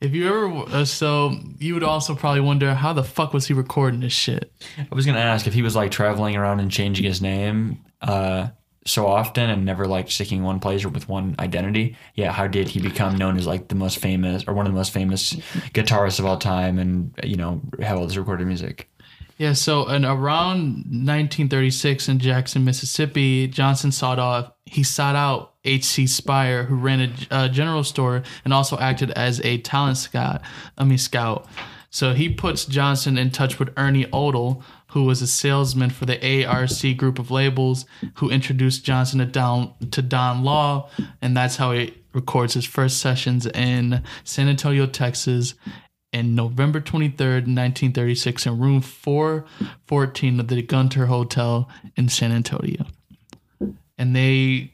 if 0.00 0.12
you 0.14 0.28
ever 0.28 0.76
uh, 0.76 0.84
so 0.84 1.36
you 1.58 1.74
would 1.74 1.82
also 1.82 2.14
probably 2.14 2.40
wonder 2.40 2.74
how 2.74 2.92
the 2.92 3.04
fuck 3.04 3.32
was 3.32 3.46
he 3.46 3.54
recording 3.54 4.00
this 4.00 4.12
shit? 4.12 4.52
I 4.78 4.94
was 4.94 5.06
gonna 5.06 5.18
ask 5.18 5.46
if 5.46 5.54
he 5.54 5.62
was 5.62 5.76
like 5.76 5.90
traveling 5.90 6.36
around 6.36 6.60
and 6.60 6.70
changing 6.70 7.04
his 7.04 7.20
name 7.20 7.84
uh, 8.00 8.48
so 8.86 9.06
often 9.06 9.50
and 9.50 9.64
never 9.64 9.86
like 9.86 10.10
sticking 10.10 10.42
one 10.42 10.58
place 10.58 10.84
or 10.84 10.88
with 10.88 11.08
one 11.08 11.34
identity. 11.38 11.96
Yeah, 12.14 12.32
how 12.32 12.46
did 12.46 12.68
he 12.68 12.80
become 12.80 13.16
known 13.16 13.36
as 13.36 13.46
like 13.46 13.68
the 13.68 13.74
most 13.74 13.98
famous 13.98 14.44
or 14.46 14.54
one 14.54 14.66
of 14.66 14.72
the 14.72 14.76
most 14.78 14.92
famous 14.92 15.34
guitarists 15.74 16.18
of 16.18 16.26
all 16.26 16.38
time 16.38 16.78
and 16.78 17.14
you 17.22 17.36
know 17.36 17.60
have 17.80 17.98
all 17.98 18.06
this 18.06 18.16
recorded 18.16 18.46
music? 18.46 18.89
Yeah, 19.40 19.54
so 19.54 19.88
in 19.88 20.04
around 20.04 20.84
1936 20.84 22.10
in 22.10 22.18
Jackson, 22.18 22.62
Mississippi, 22.62 23.46
Johnson 23.46 23.90
sought 23.90 24.18
out 24.18 24.56
he 24.66 24.82
sought 24.82 25.16
out 25.16 25.54
H.C. 25.64 26.04
Speir, 26.04 26.66
who 26.66 26.76
ran 26.76 27.00
a 27.00 27.34
uh, 27.34 27.48
general 27.48 27.82
store 27.82 28.22
and 28.44 28.52
also 28.52 28.76
acted 28.76 29.12
as 29.12 29.40
a 29.40 29.56
talent 29.56 29.96
scout. 29.96 30.42
I 30.76 30.84
mean 30.84 30.98
scout. 30.98 31.48
So 31.88 32.12
he 32.12 32.28
puts 32.28 32.66
Johnson 32.66 33.16
in 33.16 33.30
touch 33.30 33.58
with 33.58 33.70
Ernie 33.78 34.06
Odell, 34.12 34.62
who 34.88 35.04
was 35.04 35.22
a 35.22 35.26
salesman 35.26 35.88
for 35.88 36.04
the 36.04 36.44
ARC 36.44 36.98
group 36.98 37.18
of 37.18 37.30
labels, 37.30 37.86
who 38.16 38.28
introduced 38.28 38.84
Johnson 38.84 39.20
to 39.20 39.24
Don 39.24 39.72
to 39.90 40.02
Don 40.02 40.44
Law, 40.44 40.90
and 41.22 41.34
that's 41.34 41.56
how 41.56 41.72
he 41.72 41.94
records 42.12 42.52
his 42.52 42.66
first 42.66 42.98
sessions 42.98 43.46
in 43.46 44.02
San 44.22 44.48
Antonio, 44.48 44.84
Texas, 44.84 45.54
in 46.12 46.34
November 46.34 46.80
23rd, 46.80 47.46
1936, 47.46 48.46
in 48.46 48.58
room 48.58 48.80
414 48.80 50.40
of 50.40 50.48
the 50.48 50.62
Gunter 50.62 51.06
Hotel 51.06 51.68
in 51.96 52.08
San 52.08 52.32
Antonio. 52.32 52.86
And 53.96 54.16
they 54.16 54.72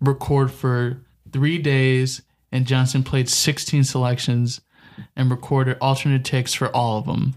record 0.00 0.50
for 0.50 1.00
three 1.32 1.58
days, 1.58 2.22
and 2.50 2.66
Johnson 2.66 3.02
played 3.04 3.28
16 3.28 3.84
selections 3.84 4.60
and 5.14 5.30
recorded 5.30 5.76
alternate 5.80 6.24
takes 6.24 6.54
for 6.54 6.74
all 6.74 6.98
of 6.98 7.06
them. 7.06 7.34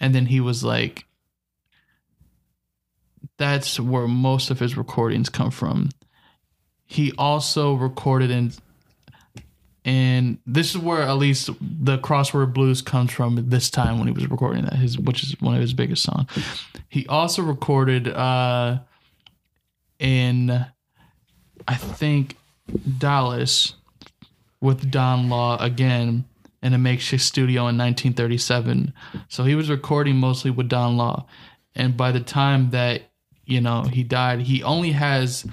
And 0.00 0.14
then 0.14 0.26
he 0.26 0.40
was 0.40 0.64
like, 0.64 1.04
that's 3.38 3.78
where 3.78 4.08
most 4.08 4.50
of 4.50 4.58
his 4.58 4.76
recordings 4.76 5.28
come 5.28 5.50
from. 5.50 5.90
He 6.86 7.12
also 7.18 7.74
recorded 7.74 8.30
in 8.30 8.52
and 9.86 10.38
this 10.44 10.74
is 10.74 10.78
where 10.78 11.02
at 11.02 11.16
least 11.16 11.48
the 11.60 11.96
crossword 11.98 12.52
blues 12.52 12.82
comes 12.82 13.10
from 13.10 13.48
this 13.48 13.70
time 13.70 13.98
when 13.98 14.08
he 14.08 14.12
was 14.12 14.28
recording 14.28 14.64
that 14.64 14.74
his 14.74 14.98
which 14.98 15.22
is 15.22 15.40
one 15.40 15.54
of 15.54 15.60
his 15.60 15.72
biggest 15.72 16.02
songs 16.02 16.28
he 16.88 17.06
also 17.06 17.42
recorded 17.42 18.08
uh 18.08 18.78
in 19.98 20.66
i 21.66 21.74
think 21.74 22.36
dallas 22.98 23.74
with 24.60 24.90
don 24.90 25.30
law 25.30 25.56
again 25.62 26.24
in 26.62 26.74
a 26.74 26.78
makeshift 26.78 27.22
studio 27.22 27.62
in 27.68 27.78
1937 27.78 28.92
so 29.28 29.44
he 29.44 29.54
was 29.54 29.70
recording 29.70 30.16
mostly 30.16 30.50
with 30.50 30.68
don 30.68 30.96
law. 30.96 31.26
And 31.74 31.96
by 31.96 32.10
the 32.10 32.20
time 32.20 32.70
that 32.70 33.02
you 33.44 33.60
know 33.60 33.82
he 33.82 34.02
died 34.02 34.40
he 34.40 34.62
only 34.62 34.92
has 34.92 35.46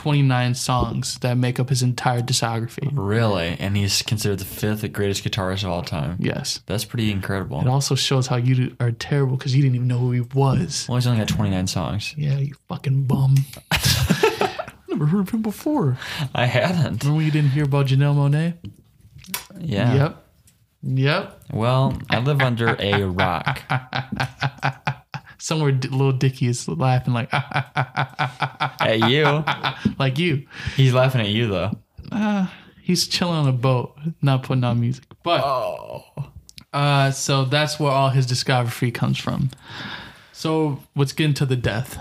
29 0.00 0.54
songs 0.54 1.18
that 1.18 1.36
make 1.36 1.60
up 1.60 1.68
his 1.68 1.82
entire 1.82 2.22
discography 2.22 2.88
Really? 2.92 3.54
And 3.60 3.76
he's 3.76 4.00
considered 4.00 4.38
the 4.38 4.46
fifth 4.46 4.90
greatest 4.94 5.22
guitarist 5.22 5.62
of 5.62 5.68
all 5.70 5.82
time. 5.82 6.16
yes 6.18 6.62
That's 6.64 6.86
pretty 6.86 7.10
incredible. 7.12 7.60
It 7.60 7.66
also 7.66 7.94
shows 7.94 8.26
how 8.26 8.36
you 8.36 8.74
are 8.80 8.92
terrible 8.92 9.36
because 9.36 9.54
you 9.54 9.60
didn't 9.60 9.74
even 9.74 9.88
know 9.88 9.98
who 9.98 10.12
he 10.12 10.20
was. 10.22 10.86
Well, 10.88 10.96
he's 10.96 11.06
only 11.06 11.18
got 11.18 11.28
29 11.28 11.66
songs. 11.66 12.14
Yeah, 12.16 12.38
you 12.38 12.54
fucking 12.66 13.04
bum. 13.04 13.34
Never 14.88 15.04
heard 15.04 15.20
of 15.20 15.30
him 15.30 15.42
before. 15.42 15.98
I 16.34 16.46
hadn't. 16.46 17.04
Remember 17.04 17.16
when 17.16 17.26
you 17.26 17.30
didn't 17.30 17.50
hear 17.50 17.64
about 17.64 17.86
Janelle 17.88 18.14
Monáe? 18.16 18.54
Yeah. 19.58 19.94
Yep. 19.94 20.24
Yep. 20.82 21.40
Well, 21.52 21.98
I 22.08 22.20
live 22.20 22.40
under 22.40 22.74
a 22.78 23.02
rock. 23.04 23.60
Somewhere 25.40 25.72
D- 25.72 25.88
little 25.88 26.12
Dicky 26.12 26.46
is 26.48 26.68
laughing 26.68 27.14
like 27.14 27.28
At 27.34 29.08
you. 29.10 29.42
like 29.98 30.18
you. 30.18 30.46
He's 30.76 30.92
laughing 30.92 31.22
at 31.22 31.28
you, 31.28 31.46
though. 31.48 32.46
He's 32.82 33.08
chilling 33.08 33.36
on 33.36 33.48
a 33.48 33.52
boat, 33.52 33.96
not 34.20 34.42
putting 34.42 34.64
on 34.64 34.80
music. 34.80 35.04
But 35.22 35.42
Oh. 35.42 36.04
uh, 36.72 37.10
so 37.12 37.44
that's 37.46 37.80
where 37.80 37.90
all 37.90 38.10
his 38.10 38.26
discography 38.26 38.92
comes 38.92 39.16
from. 39.18 39.50
So 40.32 40.82
let's 40.94 41.12
get 41.12 41.24
into 41.26 41.46
the 41.46 41.56
death. 41.56 41.98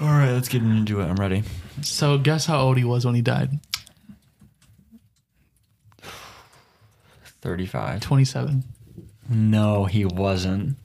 All 0.00 0.08
right, 0.08 0.32
let's 0.32 0.48
get 0.48 0.62
into 0.62 1.00
it. 1.00 1.04
I'm 1.06 1.16
ready. 1.16 1.42
So 1.82 2.18
guess 2.18 2.46
how 2.46 2.58
old 2.60 2.78
he 2.78 2.84
was 2.84 3.04
when 3.06 3.14
he 3.14 3.22
died? 3.22 3.60
35. 7.42 8.00
Twenty-seven. 8.00 8.64
No, 9.28 9.84
he 9.84 10.04
wasn't. 10.04 10.76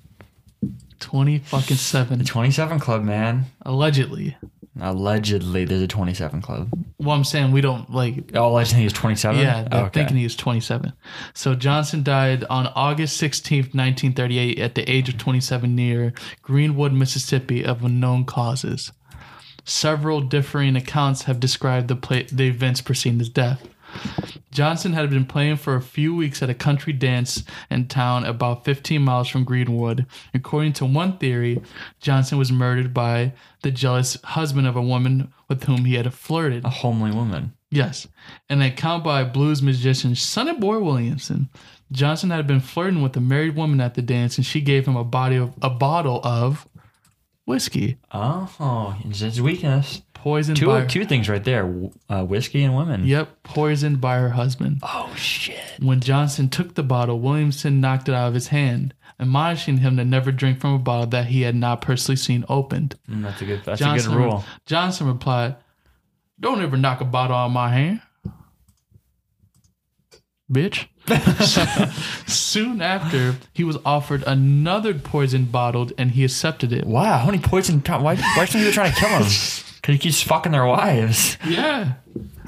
Twenty 1.02 1.40
fucking 1.40 1.78
seven. 1.78 2.20
The 2.20 2.26
27 2.26 2.80
Club, 2.80 3.04
man. 3.04 3.46
Allegedly. 3.64 4.38
Allegedly, 4.80 5.66
there's 5.66 5.82
a 5.82 5.88
27 5.88 6.42
Club. 6.42 6.70
Well, 6.98 7.16
I'm 7.16 7.26
saying 7.26 7.52
we 7.52 7.60
don't 7.60 7.92
like. 7.92 8.32
Oh, 8.36 8.48
allegedly 8.48 8.84
he's 8.84 8.94
27? 8.94 9.40
Yeah, 9.40 9.64
they're 9.64 9.82
oh, 9.82 9.86
okay. 9.86 10.00
thinking 10.00 10.18
he 10.18 10.24
was 10.24 10.36
27. 10.36 10.94
So 11.34 11.56
Johnson 11.56 12.04
died 12.04 12.46
on 12.46 12.68
August 12.68 13.22
16th, 13.22 13.76
1938, 13.76 14.60
at 14.60 14.76
the 14.76 14.90
age 14.90 15.10
of 15.10 15.18
27 15.18 15.76
near 15.76 16.14
Greenwood, 16.42 16.94
Mississippi, 16.94 17.66
of 17.66 17.84
unknown 17.84 18.24
causes. 18.24 18.94
Several 19.66 20.22
differing 20.22 20.76
accounts 20.78 21.24
have 21.24 21.40
described 21.40 21.90
the 21.90 21.96
pla 21.96 22.22
the 22.32 22.48
events 22.48 22.82
preceding 22.82 23.20
his 23.20 23.30
death. 23.30 23.68
Johnson 24.52 24.94
had 24.94 25.10
been 25.10 25.26
playing 25.26 25.56
for 25.58 25.76
a 25.76 25.82
few 25.82 26.16
weeks 26.16 26.44
at 26.44 26.50
a 26.50 26.54
country 26.54 26.94
dance 26.94 27.44
in 27.70 27.88
town 27.88 28.26
about 28.26 28.66
15 28.66 29.02
miles 29.02 29.28
from 29.30 29.44
Greenwood. 29.44 30.06
According 30.34 30.74
to 30.74 30.86
one 30.86 31.18
theory, 31.18 31.62
Johnson 32.00 32.38
was 32.38 32.52
murdered 32.52 32.94
by 32.94 33.34
the 33.64 33.72
jealous 33.72 34.18
husband 34.24 34.68
of 34.68 34.76
a 34.76 34.82
woman 34.82 35.34
with 35.48 35.64
whom 35.64 35.86
he 35.86 35.96
had 35.96 36.14
flirted. 36.14 36.66
a 36.66 36.70
homely 36.70 37.12
woman. 37.12 37.54
Yes. 37.70 38.08
An 38.50 38.62
account 38.62 39.04
by 39.04 39.24
blues 39.24 39.62
musician 39.62 40.14
Sonny 40.16 40.54
Boy 40.54 40.80
Williamson. 40.80 41.50
Johnson 41.92 42.30
had 42.30 42.46
been 42.46 42.60
flirting 42.60 43.02
with 43.02 43.16
a 43.16 43.22
married 43.22 43.56
woman 43.56 43.80
at 43.80 43.94
the 43.96 44.02
dance 44.02 44.38
and 44.38 44.46
she 44.46 44.60
gave 44.62 44.86
him 44.86 44.98
a 44.98 45.04
body 45.04 45.38
of 45.38 45.54
a 45.62 45.70
bottle 45.70 46.20
of 46.24 46.68
whiskey. 47.46 47.98
Oh, 48.12 48.98
it's 49.06 49.20
his 49.20 49.42
weakness. 49.42 50.02
Poisoned 50.22 50.56
Two, 50.56 50.68
by 50.68 50.86
two 50.86 51.04
things 51.04 51.28
right 51.28 51.44
there 51.44 51.64
uh, 52.08 52.24
whiskey 52.24 52.64
and 52.64 52.76
women. 52.76 53.06
Yep, 53.06 53.42
poisoned 53.42 54.00
by 54.00 54.20
her 54.20 54.30
husband. 54.30 54.80
Oh, 54.84 55.12
shit. 55.16 55.60
When 55.80 56.00
Johnson 56.00 56.48
took 56.48 56.76
the 56.76 56.84
bottle, 56.84 57.20
Williamson 57.20 57.82
knocked 57.82 58.08
it 58.08 58.14
out 58.14 58.28
of 58.28 58.36
his 58.36 58.50
hand, 58.50 58.94
admonishing 59.20 59.78
him 59.78 59.98
to 59.98 60.06
never 60.06 60.32
drink 60.32 60.60
from 60.60 60.76
a 60.76 60.78
bottle 60.78 61.08
that 61.08 61.26
he 61.26 61.42
had 61.42 61.56
not 61.56 61.82
personally 61.82 62.18
seen 62.18 62.46
opened. 62.48 62.98
Mm, 63.10 63.24
that's 63.24 63.42
a 63.42 63.46
good, 63.46 63.64
that's 63.66 63.80
Johnson, 63.80 64.12
a 64.12 64.16
good 64.16 64.24
rule. 64.24 64.44
Johnson 64.68 65.08
replied, 65.08 65.56
Don't 66.40 66.62
ever 66.62 66.78
knock 66.78 67.02
a 67.02 67.06
bottle 67.06 67.36
out 67.36 67.48
of 67.48 67.52
my 67.54 67.70
hand. 67.70 68.02
Bitch. 70.54 70.86
Soon 72.28 72.80
after, 72.84 73.38
he 73.54 73.64
was 73.64 73.80
offered 73.84 74.22
another 74.28 74.94
poison 74.94 75.46
bottled 75.46 75.94
and 75.98 76.12
he 76.12 76.24
accepted 76.24 76.72
it. 76.72 76.86
Wow, 76.86 77.18
how 77.18 77.26
many 77.26 77.40
poison? 77.40 77.80
Why, 77.80 77.98
why 77.98 78.14
are 78.14 78.46
people 78.46 78.72
trying 78.72 78.94
to 78.94 79.00
kill 79.00 79.10
him? 79.10 79.32
Because 79.82 79.96
he 79.96 80.00
keeps 80.00 80.22
fucking 80.22 80.52
their 80.52 80.65
wives. 80.65 81.38
Yeah. 81.48 81.94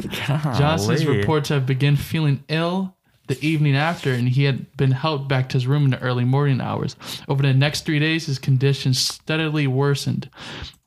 Johnson's 0.09 1.05
reports 1.05 1.49
have 1.49 1.65
begun 1.65 1.95
feeling 1.95 2.43
ill 2.47 2.95
the 3.27 3.43
evening 3.45 3.75
after, 3.75 4.11
and 4.11 4.27
he 4.29 4.43
had 4.43 4.75
been 4.75 4.91
helped 4.91 5.29
back 5.29 5.49
to 5.49 5.53
his 5.53 5.65
room 5.65 5.85
in 5.85 5.91
the 5.91 6.01
early 6.01 6.25
morning 6.25 6.61
hours. 6.61 6.95
Over 7.27 7.41
the 7.41 7.53
next 7.53 7.85
three 7.85 7.99
days, 7.99 8.25
his 8.25 8.37
condition 8.37 8.93
steadily 8.93 9.65
worsened. 9.65 10.29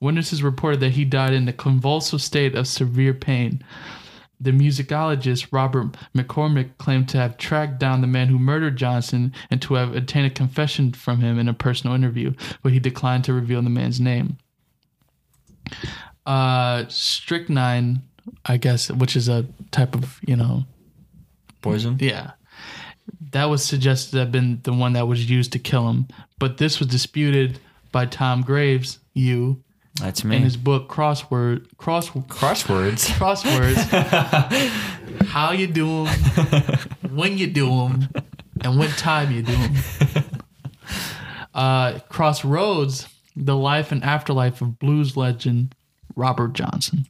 Witnesses 0.01 0.43
reported 0.43 0.81
that 0.81 0.93
he 0.93 1.05
died 1.05 1.33
in 1.33 1.49
a 1.49 1.53
convulsive 1.53 2.21
state 2.21 2.55
of 2.55 2.69
severe 2.69 3.15
pain. 3.15 3.65
The 4.39 4.51
musicologist 4.51 5.49
Robert 5.51 5.97
McCormick 6.15 6.77
claimed 6.77 7.09
to 7.09 7.17
have 7.19 7.39
tracked 7.39 7.79
down 7.79 8.03
the 8.03 8.07
man 8.07 8.29
who 8.29 8.39
murdered 8.39 8.77
Johnson 8.77 9.33
and 9.51 9.63
to 9.63 9.75
have 9.75 9.97
obtained 9.97 10.27
a 10.27 10.31
confession 10.31 10.93
from 10.93 11.21
him 11.21 11.39
in 11.39 11.49
a 11.49 11.55
personal 11.55 11.97
interview, 11.97 12.35
but 12.63 12.73
he 12.73 12.79
declined 12.79 13.25
to 13.25 13.33
reveal 13.33 13.63
the 13.63 13.71
man's 13.71 13.99
name. 13.99 14.37
Uh, 16.27 16.85
strychnine, 16.89 18.03
I 18.45 18.57
guess, 18.57 18.91
which 18.91 19.15
is 19.17 19.29
a 19.29 19.47
type 19.71 19.95
of, 19.95 20.19
you 20.27 20.37
know, 20.37 20.65
Poison? 21.63 21.97
yeah. 22.01 22.33
That 23.33 23.45
was 23.45 23.65
suggested 23.65 24.13
to 24.13 24.19
have 24.19 24.33
been 24.33 24.61
the 24.65 24.73
one 24.73 24.95
that 24.95 25.07
was 25.07 25.29
used 25.31 25.53
to 25.53 25.59
kill 25.59 25.89
him. 25.89 26.09
But 26.39 26.59
this 26.59 26.79
was 26.81 26.89
disputed 26.89 27.61
by 27.93 28.07
Tom 28.07 28.43
Graves, 28.43 28.99
you, 29.15 29.63
That's 30.01 30.25
me. 30.25 30.37
in 30.37 30.43
his 30.43 30.57
book 30.57 30.89
Crossword 30.89 31.67
Cross 31.77 32.11
Crosswords. 32.11 33.07
Crosswords. 33.19 33.77
how 35.27 35.53
you 35.53 35.67
do 35.69 36.05
them, 36.05 36.15
when 37.15 37.39
you 37.39 37.47
do 37.47 37.67
them, 37.67 38.09
and 38.63 38.79
what 38.79 38.91
time 38.91 39.31
you 39.33 39.43
do 39.43 39.53
them. 39.57 39.75
Uh, 41.55 41.99
Crossroads, 42.09 43.07
the 43.35 43.57
life 43.57 43.93
and 43.93 44.03
afterlife 44.05 44.61
of 44.61 44.79
blues 44.79 45.17
legend 45.17 45.75
Robert 46.17 46.55
Johnson. 46.55 47.07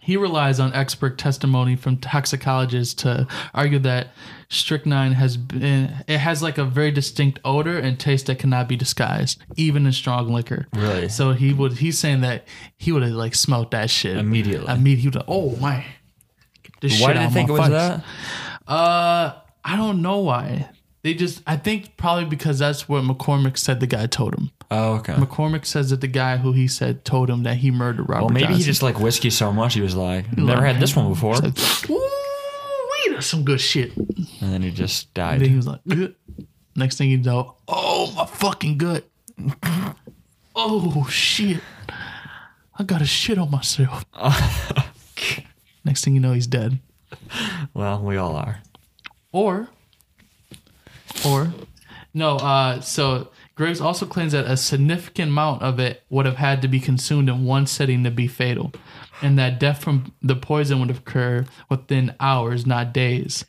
He 0.00 0.18
relies 0.18 0.60
on 0.60 0.74
expert 0.74 1.16
testimony 1.16 1.76
from 1.76 1.96
toxicologists 1.96 2.92
to 3.02 3.26
argue 3.54 3.78
that 3.80 4.08
strychnine 4.50 5.12
has 5.12 5.38
been 5.38 6.04
it 6.06 6.18
has 6.18 6.42
like 6.42 6.58
a 6.58 6.64
very 6.64 6.90
distinct 6.90 7.40
odor 7.42 7.78
and 7.78 7.98
taste 7.98 8.26
that 8.26 8.38
cannot 8.38 8.68
be 8.68 8.76
disguised, 8.76 9.42
even 9.56 9.86
in 9.86 9.92
strong 9.92 10.30
liquor. 10.30 10.66
Really? 10.74 11.08
So 11.08 11.32
he 11.32 11.54
would 11.54 11.78
he's 11.78 11.98
saying 11.98 12.20
that 12.20 12.46
he 12.76 12.92
would 12.92 13.02
have 13.02 13.12
like 13.12 13.34
smelt 13.34 13.70
that 13.70 13.88
shit 13.88 14.18
Immediately. 14.18 14.70
Immediately, 14.70 15.00
he 15.00 15.08
would 15.08 15.14
have, 15.14 15.24
oh 15.26 15.56
my. 15.56 15.86
This 16.82 17.00
Why 17.00 17.08
shit 17.08 17.14
did 17.14 17.22
out 17.22 17.28
they 17.28 17.34
think 17.34 17.48
it 17.48 17.52
was 17.52 17.70
that? 17.70 18.04
Uh, 18.66 19.32
I 19.64 19.76
don't 19.76 20.02
know 20.02 20.18
why. 20.18 20.68
They 21.02 21.14
just, 21.14 21.42
I 21.46 21.56
think 21.56 21.96
probably 21.96 22.26
because 22.26 22.58
that's 22.58 22.88
what 22.88 23.04
McCormick 23.04 23.56
said 23.58 23.80
the 23.80 23.86
guy 23.86 24.06
told 24.06 24.34
him. 24.34 24.50
Oh, 24.70 24.94
okay. 24.94 25.12
McCormick 25.14 25.64
says 25.66 25.90
that 25.90 26.00
the 26.00 26.06
guy 26.08 26.36
who 26.38 26.52
he 26.52 26.66
said 26.68 27.04
told 27.04 27.28
him 27.30 27.42
that 27.44 27.56
he 27.58 27.70
murdered 27.70 28.08
Robert 28.08 28.24
Well, 28.24 28.30
maybe 28.32 28.44
Johnson. 28.46 28.58
he 28.60 28.64
just 28.64 28.82
liked 28.82 28.98
whiskey 28.98 29.30
so 29.30 29.52
much 29.52 29.74
he 29.74 29.80
was 29.80 29.94
like, 29.94 30.36
never 30.36 30.64
had 30.64 30.80
this 30.80 30.96
one 30.96 31.08
before. 31.08 31.36
Ooh, 31.36 31.42
wait, 31.42 33.12
that's 33.14 33.26
some 33.26 33.44
good 33.44 33.60
shit. 33.60 33.96
And 33.96 34.26
And 34.40 34.52
then 34.52 34.62
he 34.62 34.70
just 34.70 35.12
died. 35.14 35.40
then 35.40 35.50
he 35.50 35.56
was 35.56 35.66
like, 35.66 35.80
"Ugh." 35.90 36.14
next 36.76 36.98
thing 36.98 37.08
you 37.10 37.18
know, 37.18 37.56
oh, 37.68 38.12
my 38.16 38.26
fucking 38.26 38.78
gut. 38.78 39.04
oh, 40.56 41.06
shit. 41.08 41.60
I 42.76 42.82
got 42.82 43.00
a 43.02 43.06
shit 43.06 43.38
on 43.38 43.50
myself. 43.50 44.04
next 45.84 46.04
thing 46.04 46.14
you 46.14 46.20
know, 46.20 46.32
he's 46.32 46.46
dead. 46.46 46.80
Well, 47.72 48.00
we 48.02 48.16
all 48.16 48.34
are. 48.36 48.60
Or, 49.30 49.68
or, 51.26 51.52
no, 52.12 52.36
uh, 52.36 52.80
so 52.80 53.28
Graves 53.54 53.80
also 53.80 54.04
claims 54.04 54.32
that 54.32 54.46
a 54.46 54.56
significant 54.56 55.30
amount 55.30 55.62
of 55.62 55.78
it 55.78 56.02
would 56.10 56.26
have 56.26 56.36
had 56.36 56.60
to 56.62 56.68
be 56.68 56.80
consumed 56.80 57.28
in 57.28 57.44
one 57.44 57.66
setting 57.66 58.02
to 58.02 58.10
be 58.10 58.26
fatal, 58.26 58.72
and 59.22 59.38
that 59.38 59.60
death 59.60 59.82
from 59.82 60.12
the 60.20 60.34
poison 60.34 60.80
would 60.80 60.90
occur 60.90 61.44
within 61.70 62.14
hours, 62.18 62.66
not 62.66 62.92
days. 62.92 63.44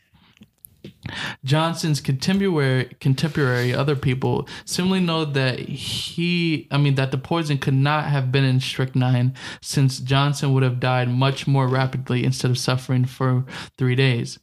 Johnson's 1.44 2.02
contemporary, 2.02 2.96
contemporary 3.00 3.74
other 3.74 3.96
people 3.96 4.48
similarly 4.65 5.04
know 5.04 5.26
that 5.26 5.60
he, 5.60 6.68
I 6.72 6.78
mean, 6.78 6.96
that 6.96 7.12
the 7.12 7.18
poison 7.18 7.58
could 7.58 7.74
not 7.74 8.06
have 8.06 8.32
been 8.32 8.44
in 8.44 8.60
strychnine 8.60 9.34
since 9.62 10.00
Johnson 10.00 10.54
would 10.54 10.63
have 10.63 10.80
died 10.80 11.10
much 11.10 11.48
more 11.48 11.68
rapidly 11.68 12.24
instead 12.24 12.52
of 12.52 12.58
suffering 12.58 13.06
for 13.06 13.46
three 13.78 13.96
days. 13.96 14.39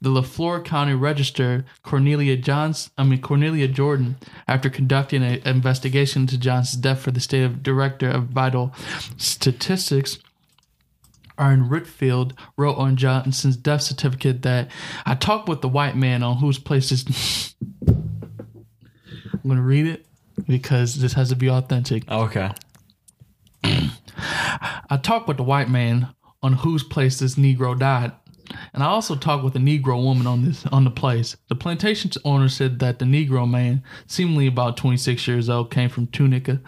The 0.00 0.10
Leflore 0.10 0.62
County 0.62 0.94
Register, 0.94 1.64
Cornelia 1.82 2.36
Johns, 2.36 2.90
I 2.98 3.04
mean 3.04 3.20
Cornelia 3.20 3.66
Jordan, 3.66 4.16
after 4.46 4.68
conducting 4.68 5.22
an 5.22 5.40
investigation 5.46 6.22
into 6.22 6.38
Johnson's 6.38 6.82
death 6.82 7.00
for 7.00 7.10
the 7.10 7.20
state 7.20 7.44
of 7.44 7.62
director 7.62 8.08
of 8.10 8.24
vital 8.24 8.74
statistics, 9.16 10.18
Aaron 11.38 11.68
Ritfield 11.68 12.32
wrote 12.56 12.76
on 12.76 12.96
Johnson's 12.96 13.56
death 13.56 13.82
certificate 13.82 14.42
that 14.42 14.70
I 15.04 15.14
talked 15.14 15.48
with 15.48 15.60
the 15.60 15.68
white 15.68 15.96
man 15.96 16.22
on 16.22 16.38
whose 16.38 16.58
place 16.58 16.90
this. 16.90 17.54
I'm 17.86 19.50
going 19.50 19.56
to 19.56 19.62
read 19.62 19.86
it 19.86 20.06
because 20.46 20.96
this 20.96 21.12
has 21.12 21.28
to 21.28 21.36
be 21.36 21.48
authentic. 21.48 22.10
Okay. 22.10 22.50
I 23.64 24.98
talked 25.02 25.28
with 25.28 25.36
the 25.36 25.42
white 25.42 25.68
man 25.68 26.08
on 26.42 26.54
whose 26.54 26.82
place 26.82 27.18
this 27.18 27.36
Negro 27.36 27.78
died. 27.78 28.12
And 28.72 28.82
I 28.82 28.86
also 28.86 29.16
talked 29.16 29.44
with 29.44 29.56
a 29.56 29.60
Negro 29.60 30.02
woman 30.02 30.26
on 30.26 30.44
this 30.44 30.66
on 30.66 30.84
the 30.84 30.90
place. 30.90 31.36
The 31.48 31.54
plantation 31.54 32.10
owner 32.24 32.48
said 32.48 32.78
that 32.80 32.98
the 32.98 33.04
Negro 33.04 33.48
man, 33.48 33.82
seemingly 34.06 34.46
about 34.46 34.76
26 34.76 35.26
years 35.26 35.48
old, 35.48 35.70
came 35.70 35.88
from 35.88 36.06
Tunica 36.08 36.60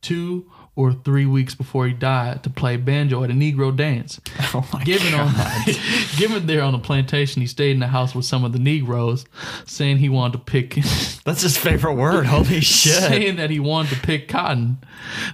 two 0.00 0.50
or 0.76 0.92
three 0.92 1.26
weeks 1.26 1.54
before 1.54 1.86
he 1.86 1.92
died 1.92 2.42
to 2.44 2.50
play 2.50 2.76
banjo 2.76 3.22
at 3.24 3.30
a 3.30 3.34
Negro 3.34 3.74
dance. 3.74 4.20
Oh 4.52 4.68
Given 4.84 5.14
on 5.14 5.32
given 6.16 6.46
there 6.46 6.62
on 6.62 6.72
the 6.72 6.78
plantation, 6.80 7.40
he 7.40 7.46
stayed 7.46 7.70
in 7.70 7.78
the 7.78 7.86
house 7.86 8.16
with 8.16 8.24
some 8.24 8.44
of 8.44 8.52
the 8.52 8.58
Negroes, 8.58 9.24
saying 9.64 9.98
he 9.98 10.08
wanted 10.08 10.32
to 10.32 10.38
pick 10.44 10.74
That's 11.24 11.42
his 11.42 11.56
favorite 11.56 11.94
word. 11.94 12.26
Holy 12.26 12.60
shit. 12.60 12.94
saying 12.94 13.36
that 13.36 13.50
he 13.50 13.60
wanted 13.60 13.94
to 13.94 14.00
pick 14.00 14.26
cotton. 14.26 14.78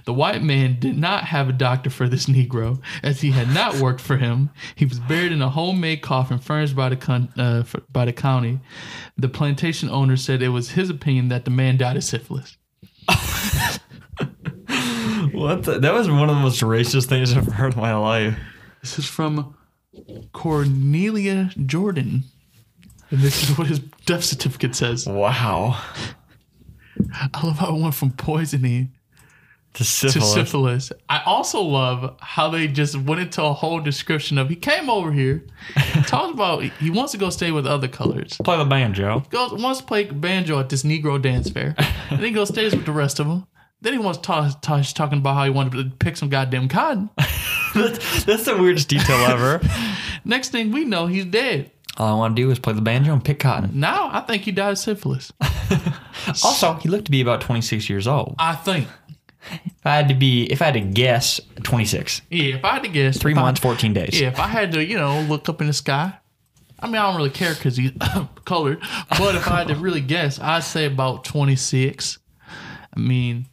The 0.05 0.13
white 0.13 0.43
man 0.43 0.79
did 0.79 0.97
not 0.97 1.23
have 1.23 1.49
a 1.49 1.53
doctor 1.53 1.89
for 1.89 2.07
this 2.07 2.27
Negro, 2.27 2.79
as 3.01 3.21
he 3.21 3.31
had 3.31 3.49
not 3.51 3.77
worked 3.79 4.01
for 4.01 4.17
him. 4.17 4.51
He 4.75 4.85
was 4.85 4.99
buried 4.99 5.31
in 5.31 5.41
a 5.41 5.49
homemade 5.49 6.03
coffin 6.03 6.37
furnished 6.37 6.75
by 6.75 6.89
the 6.89 6.95
con- 6.97 7.29
uh, 7.37 7.63
by 7.91 8.05
the 8.05 8.13
county. 8.13 8.59
The 9.17 9.29
plantation 9.29 9.89
owner 9.89 10.17
said 10.17 10.43
it 10.43 10.49
was 10.49 10.71
his 10.71 10.91
opinion 10.91 11.29
that 11.29 11.45
the 11.45 11.51
man 11.51 11.77
died 11.77 11.97
of 11.97 12.03
syphilis. 12.03 12.55
What? 15.37 15.63
The, 15.63 15.79
that 15.79 15.93
was 15.93 16.09
one 16.09 16.29
of 16.29 16.35
the 16.35 16.41
most 16.41 16.61
racist 16.61 17.05
things 17.05 17.31
I've 17.31 17.39
ever 17.39 17.51
heard 17.51 17.73
in 17.75 17.79
my 17.79 17.95
life. 17.95 18.37
This 18.81 18.97
is 18.99 19.05
from 19.05 19.55
Cornelia 20.33 21.51
Jordan. 21.65 22.23
And 23.09 23.19
this 23.21 23.43
is 23.49 23.57
what 23.57 23.67
his 23.67 23.79
death 24.05 24.23
certificate 24.23 24.75
says. 24.75 25.05
Wow. 25.07 25.81
I 27.33 27.45
love 27.45 27.57
how 27.59 27.75
it 27.75 27.79
went 27.81 27.93
from 27.93 28.11
poisoning 28.11 28.91
To 29.73 29.79
to 29.79 29.83
syphilis. 29.83 30.33
syphilis. 30.33 30.91
I 31.07 31.21
also 31.25 31.61
love 31.61 32.17
how 32.19 32.49
they 32.49 32.67
just 32.67 32.95
went 32.97 33.21
into 33.21 33.43
a 33.43 33.53
whole 33.53 33.79
description 33.79 34.37
of 34.37 34.49
he 34.49 34.55
came 34.55 34.89
over 34.89 35.11
here, 35.11 35.45
talked 36.07 36.33
about 36.33 36.63
he 36.63 36.89
wants 36.89 37.11
to 37.13 37.17
go 37.17 37.29
stay 37.29 37.51
with 37.51 37.65
other 37.67 37.87
colors. 37.87 38.37
Play 38.43 38.57
the 38.57 38.65
banjo. 38.65 39.23
Goes 39.29 39.53
wants 39.53 39.79
to 39.79 39.85
play 39.85 40.05
banjo 40.05 40.59
at 40.59 40.69
this 40.69 40.83
Negro 40.83 41.21
dance 41.21 41.49
fair. 41.49 41.75
and 42.09 42.19
then 42.19 42.25
he 42.25 42.31
goes 42.31 42.49
stays 42.49 42.75
with 42.75 42.85
the 42.85 42.91
rest 42.91 43.19
of 43.19 43.27
them. 43.27 43.45
Then 43.81 43.93
he 43.93 43.99
wants 43.99 44.17
to 44.19 44.23
talk, 44.23 44.61
talk 44.61 44.83
talking 44.95 45.19
about 45.19 45.35
how 45.35 45.43
he 45.43 45.49
wanted 45.51 45.73
to 45.73 45.95
pick 45.97 46.17
some 46.17 46.29
goddamn 46.29 46.67
cotton. 46.67 47.09
that's, 47.75 48.23
that's 48.23 48.45
the 48.45 48.57
weirdest 48.57 48.89
detail 48.89 49.17
ever. 49.27 49.61
Next 50.25 50.49
thing 50.49 50.71
we 50.71 50.83
know, 50.83 51.05
he's 51.07 51.25
dead. 51.25 51.71
All 51.97 52.07
I 52.15 52.17
want 52.17 52.35
to 52.35 52.41
do 52.41 52.49
is 52.51 52.59
play 52.59 52.73
the 52.73 52.81
banjo 52.81 53.13
and 53.13 53.23
pick 53.23 53.39
cotton. 53.39 53.79
Now 53.79 54.09
I 54.11 54.21
think 54.21 54.43
he 54.43 54.51
died 54.51 54.71
of 54.71 54.77
syphilis. 54.77 55.31
Also, 56.43 56.73
he 56.73 56.89
looked 56.89 57.05
to 57.05 57.11
be 57.11 57.21
about 57.21 57.39
26 57.39 57.89
years 57.89 58.05
old. 58.05 58.35
I 58.37 58.55
think. 58.55 58.87
If 59.49 59.85
I 59.85 59.95
had 59.95 60.09
to 60.09 60.13
be, 60.15 60.43
if 60.51 60.61
I 60.61 60.65
had 60.65 60.73
to 60.73 60.81
guess, 60.81 61.39
26. 61.63 62.21
Yeah, 62.29 62.55
if 62.55 62.65
I 62.65 62.73
had 62.73 62.83
to 62.83 62.89
guess, 62.89 63.17
Three 63.17 63.31
if 63.31 63.37
I- 63.37 63.41
months, 63.41 63.61
14 63.61 63.93
days. 63.93 64.19
Yeah, 64.19 64.27
if 64.29 64.39
I 64.39 64.47
had 64.47 64.73
to, 64.73 64.83
you 64.83 64.97
know, 64.97 65.21
look 65.21 65.47
up 65.47 65.61
in 65.61 65.67
the 65.67 65.73
sky. 65.73 66.11
I 66.79 66.87
mean, 66.87 66.97
I 66.97 67.03
don't 67.03 67.15
really 67.15 67.29
care 67.29 67.53
because 67.53 67.77
he's 67.77 67.91
colored. 68.45 68.81
But 69.09 69.35
if 69.35 69.47
I 69.47 69.59
had 69.59 69.69
to 69.69 69.75
really 69.75 70.01
guess, 70.01 70.37
I'd 70.39 70.63
say 70.65 70.85
about 70.85 71.23
26. 71.23 72.17
I 72.49 72.99
mean, 72.99 73.45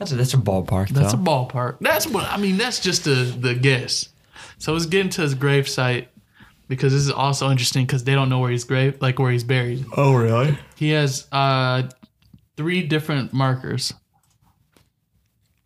That's 0.00 0.12
a, 0.12 0.16
that's 0.16 0.32
a 0.32 0.38
ballpark, 0.38 0.88
that's 0.88 1.12
though. 1.12 1.20
a 1.20 1.22
ballpark. 1.22 1.76
That's 1.82 2.06
what 2.06 2.24
I 2.24 2.38
mean. 2.38 2.56
That's 2.56 2.80
just 2.80 3.04
the 3.04 3.36
the 3.38 3.54
guess. 3.54 4.08
So 4.56 4.72
let's 4.72 4.86
get 4.86 5.02
into 5.02 5.20
his 5.20 5.34
grave 5.34 5.68
site 5.68 6.08
because 6.68 6.94
this 6.94 7.02
is 7.02 7.10
also 7.10 7.50
interesting 7.50 7.84
because 7.84 8.04
they 8.04 8.14
don't 8.14 8.30
know 8.30 8.38
where 8.38 8.50
he's 8.50 8.64
grave, 8.64 8.96
like 9.02 9.18
where 9.18 9.30
he's 9.30 9.44
buried. 9.44 9.84
oh, 9.98 10.14
really? 10.14 10.58
He 10.74 10.90
has 10.92 11.26
uh 11.30 11.82
three 12.56 12.82
different 12.82 13.34
markers. 13.34 13.92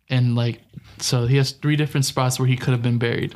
And 0.09 0.35
like 0.35 0.61
so 0.99 1.27
he 1.27 1.37
has 1.37 1.51
three 1.51 1.77
different 1.77 2.05
spots 2.05 2.37
where 2.37 2.47
he 2.47 2.57
could 2.57 2.73
have 2.73 2.83
been 2.83 2.97
buried. 2.97 3.35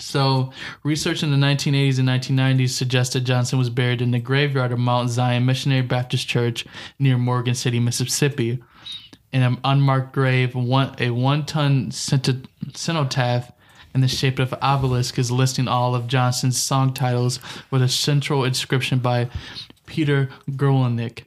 So, 0.00 0.52
research 0.82 1.22
in 1.22 1.30
the 1.30 1.36
1980s 1.36 1.98
and 1.98 2.08
1990s 2.08 2.70
suggested 2.70 3.24
Johnson 3.26 3.58
was 3.58 3.70
buried 3.70 4.02
in 4.02 4.10
the 4.10 4.18
graveyard 4.18 4.72
of 4.72 4.78
Mount 4.78 5.10
Zion 5.10 5.46
Missionary 5.46 5.82
Baptist 5.82 6.26
Church 6.26 6.66
near 6.98 7.16
Morgan 7.16 7.54
City, 7.54 7.78
Mississippi. 7.78 8.62
In 9.32 9.42
an 9.42 9.58
unmarked 9.64 10.12
grave, 10.12 10.54
one, 10.54 10.94
a 10.98 11.10
one 11.10 11.46
ton 11.46 11.90
cenotaph 11.90 13.52
in 13.94 14.00
the 14.00 14.08
shape 14.08 14.38
of 14.38 14.52
an 14.52 14.58
obelisk 14.60 15.18
is 15.18 15.30
listing 15.30 15.68
all 15.68 15.94
of 15.94 16.06
Johnson's 16.06 16.60
song 16.60 16.92
titles 16.92 17.40
with 17.70 17.82
a 17.82 17.88
central 17.88 18.44
inscription 18.44 18.98
by 18.98 19.28
Peter 19.86 20.28
Guralnick 20.50 21.24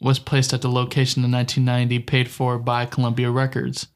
was 0.00 0.18
placed 0.18 0.52
at 0.52 0.62
the 0.62 0.70
location 0.70 1.24
in 1.24 1.32
1990, 1.32 1.98
paid 2.00 2.30
for 2.30 2.58
by 2.58 2.86
Columbia 2.86 3.30
Records. 3.30 3.88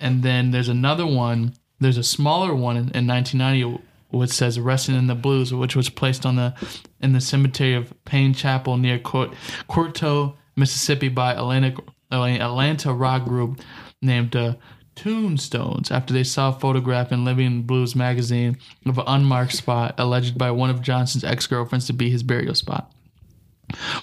And 0.00 0.22
then 0.22 0.52
there's 0.52 0.68
another 0.68 1.06
one. 1.06 1.54
There's 1.80 1.98
a 1.98 2.02
smaller 2.02 2.54
one 2.54 2.76
in, 2.76 2.90
in 2.90 3.06
1990 3.06 3.84
which 4.10 4.30
says 4.30 4.58
"Resting 4.58 4.94
in 4.94 5.06
the 5.06 5.14
Blues," 5.14 5.52
which 5.52 5.76
was 5.76 5.90
placed 5.90 6.24
on 6.24 6.36
the 6.36 6.54
in 7.00 7.12
the 7.12 7.20
cemetery 7.20 7.74
of 7.74 7.92
Payne 8.04 8.32
Chapel 8.32 8.78
near 8.78 8.98
Quarto, 8.98 10.36
Mississippi, 10.58 11.08
by 11.08 11.34
Atlanta 11.34 11.74
Atlanta 12.10 12.92
rock 12.92 13.24
group 13.24 13.60
named 14.02 14.34
uh, 14.34 14.54
Tombstones. 14.94 15.90
After 15.90 16.12
they 16.12 16.24
saw 16.24 16.48
a 16.48 16.58
photograph 16.58 17.12
in 17.12 17.24
Living 17.24 17.62
Blues 17.62 17.94
magazine 17.94 18.58
of 18.84 18.98
an 18.98 19.04
unmarked 19.06 19.52
spot 19.52 19.94
alleged 19.96 20.36
by 20.36 20.50
one 20.50 20.70
of 20.70 20.82
Johnson's 20.82 21.24
ex 21.24 21.46
girlfriends 21.46 21.86
to 21.86 21.92
be 21.92 22.10
his 22.10 22.22
burial 22.22 22.54
spot. 22.54 22.92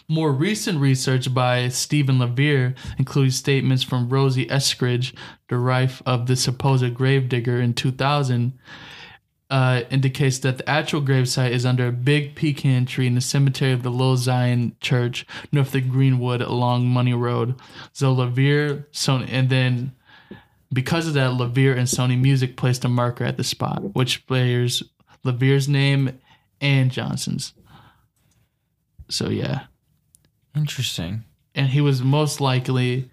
More 0.07 0.31
recent 0.31 0.79
research 0.79 1.33
by 1.33 1.69
Stephen 1.69 2.19
LaVere, 2.19 2.75
including 2.97 3.31
statements 3.31 3.83
from 3.83 4.09
Rosie 4.09 4.45
Eskridge, 4.45 5.13
the 5.49 5.59
wife 5.59 6.01
of 6.05 6.27
the 6.27 6.35
supposed 6.35 6.93
gravedigger 6.93 7.59
in 7.59 7.73
2000, 7.73 8.53
uh, 9.49 9.81
indicates 9.91 10.39
that 10.39 10.58
the 10.58 10.67
actual 10.69 11.01
gravesite 11.01 11.51
is 11.51 11.65
under 11.65 11.88
a 11.88 11.91
big 11.91 12.36
pecan 12.36 12.86
tree 12.86 13.05
in 13.08 13.15
the 13.15 13.21
cemetery 13.21 13.71
of 13.71 13.84
the 13.84 13.91
Little 13.91 14.17
Zion 14.17 14.75
Church 14.81 15.25
north 15.51 15.75
of 15.75 15.89
Greenwood 15.89 16.41
along 16.41 16.88
Money 16.88 17.13
Road. 17.13 17.55
So 17.93 18.12
LaVere, 18.12 18.86
Sony, 18.91 19.27
and 19.31 19.49
then 19.49 19.93
because 20.73 21.08
of 21.08 21.13
that, 21.13 21.34
LaVere 21.34 21.77
and 21.77 21.88
Sony 21.88 22.19
Music 22.19 22.58
placed 22.58 22.84
a 22.86 22.89
marker 22.89 23.23
at 23.23 23.38
the 23.38 23.43
spot, 23.43 23.93
which 23.95 24.25
bears 24.27 24.81
LaVere's 25.23 25.69
name 25.69 26.19
and 26.60 26.91
Johnson's. 26.91 27.53
So 29.10 29.29
yeah, 29.29 29.65
Interesting. 30.55 31.23
and 31.53 31.67
he 31.69 31.81
was 31.81 32.01
most 32.01 32.41
likely 32.41 33.12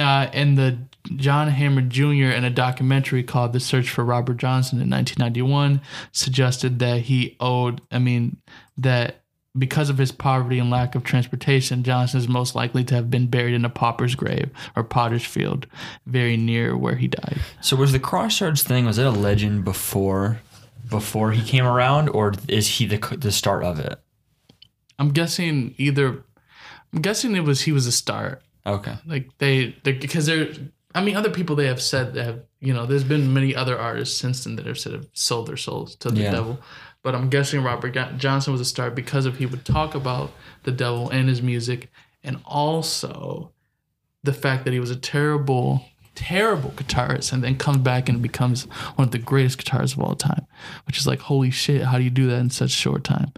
uh, 0.00 0.30
in 0.32 0.54
the 0.54 0.78
John 1.16 1.48
Hammond 1.48 1.90
Jr. 1.90 2.30
in 2.30 2.44
a 2.44 2.50
documentary 2.50 3.22
called 3.22 3.52
"The 3.52 3.60
Search 3.60 3.90
for 3.90 4.04
Robert 4.04 4.38
Johnson" 4.38 4.80
in 4.80 4.90
1991 4.90 5.80
suggested 6.12 6.78
that 6.78 7.02
he 7.02 7.36
owed. 7.40 7.80
I 7.90 7.98
mean 7.98 8.38
that. 8.78 9.16
Because 9.58 9.90
of 9.90 9.98
his 9.98 10.12
poverty 10.12 10.60
and 10.60 10.70
lack 10.70 10.94
of 10.94 11.02
transportation, 11.02 11.82
Johnson 11.82 12.20
is 12.20 12.28
most 12.28 12.54
likely 12.54 12.84
to 12.84 12.94
have 12.94 13.10
been 13.10 13.26
buried 13.26 13.54
in 13.54 13.64
a 13.64 13.68
pauper's 13.68 14.14
grave 14.14 14.48
or 14.76 14.84
potter's 14.84 15.24
field, 15.24 15.66
very 16.06 16.36
near 16.36 16.76
where 16.76 16.94
he 16.94 17.08
died. 17.08 17.40
So 17.60 17.74
was 17.74 17.90
the 17.90 17.98
crossroads 17.98 18.62
thing? 18.62 18.86
Was 18.86 18.96
it 18.96 19.06
a 19.06 19.10
legend 19.10 19.64
before, 19.64 20.40
before 20.88 21.32
he 21.32 21.42
came 21.42 21.66
around, 21.66 22.10
or 22.10 22.32
is 22.46 22.68
he 22.68 22.86
the 22.86 22.98
the 23.16 23.32
start 23.32 23.64
of 23.64 23.80
it? 23.80 23.98
I'm 25.00 25.10
guessing 25.10 25.74
either. 25.78 26.22
I'm 26.92 27.02
guessing 27.02 27.34
it 27.34 27.40
was 27.40 27.62
he 27.62 27.72
was 27.72 27.88
a 27.88 27.92
start. 27.92 28.44
Okay. 28.66 28.94
Like 29.06 29.30
they, 29.38 29.76
they 29.84 29.92
because 29.92 30.26
they're. 30.26 30.48
I 30.94 31.02
mean, 31.04 31.14
other 31.16 31.30
people 31.30 31.54
they 31.54 31.66
have 31.68 31.80
said 31.80 32.14
that 32.14 32.24
have 32.24 32.40
you 32.58 32.74
know. 32.74 32.84
There's 32.84 33.04
been 33.04 33.32
many 33.32 33.54
other 33.54 33.78
artists 33.78 34.18
since 34.18 34.42
then 34.44 34.56
that 34.56 34.66
have 34.66 34.78
said 34.78 34.92
have 34.92 35.06
sold 35.12 35.46
their 35.46 35.56
souls 35.56 35.94
to 35.96 36.10
the 36.10 36.22
Yeah. 36.22 36.32
devil, 36.32 36.58
but 37.02 37.14
I'm 37.14 37.30
guessing 37.30 37.62
Robert 37.62 37.96
Johnson 38.18 38.52
was 38.52 38.60
a 38.60 38.64
start 38.64 38.94
because 38.96 39.24
of 39.24 39.36
he 39.38 39.46
would 39.46 39.64
talk 39.64 39.94
about 39.94 40.32
the 40.64 40.72
devil 40.72 41.08
and 41.10 41.28
his 41.28 41.42
music, 41.42 41.90
and 42.24 42.40
also 42.44 43.52
the 44.24 44.32
fact 44.32 44.64
that 44.64 44.72
he 44.72 44.80
was 44.80 44.90
a 44.90 44.96
terrible, 44.96 45.84
terrible 46.16 46.70
guitarist, 46.70 47.32
and 47.32 47.42
then 47.44 47.56
comes 47.56 47.78
back 47.78 48.08
and 48.08 48.20
becomes 48.20 48.64
one 48.96 49.06
of 49.06 49.12
the 49.12 49.18
greatest 49.18 49.64
guitarists 49.64 49.94
of 49.96 50.00
all 50.02 50.16
time, 50.16 50.44
which 50.88 50.98
is 50.98 51.06
like 51.06 51.20
holy 51.20 51.52
shit, 51.52 51.82
how 51.84 51.98
do 51.98 52.04
you 52.04 52.10
do 52.10 52.26
that 52.26 52.40
in 52.40 52.50
such 52.50 52.70
short 52.70 53.04
time? 53.04 53.32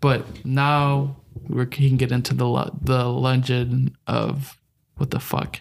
But 0.00 0.24
now 0.44 1.16
we 1.48 1.66
can 1.66 1.98
get 1.98 2.10
into 2.12 2.32
the 2.32 2.70
the 2.80 3.04
legend 3.10 3.94
of 4.06 4.56
what 4.96 5.10
the 5.10 5.20
fuck, 5.20 5.60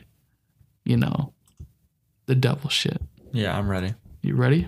you 0.86 0.98
know, 0.98 1.34
the 2.26 2.36
devil 2.36 2.69
shit. 2.69 3.02
Yeah, 3.32 3.58
I'm 3.58 3.67
ready. 3.69 3.93
You 4.22 4.36
ready? 4.36 4.67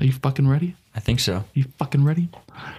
Are 0.00 0.04
you 0.04 0.12
fucking 0.12 0.48
ready? 0.48 0.76
I 0.94 1.00
think 1.00 1.20
so. 1.20 1.44
You 1.54 1.64
fucking 1.78 2.04
ready? 2.04 2.28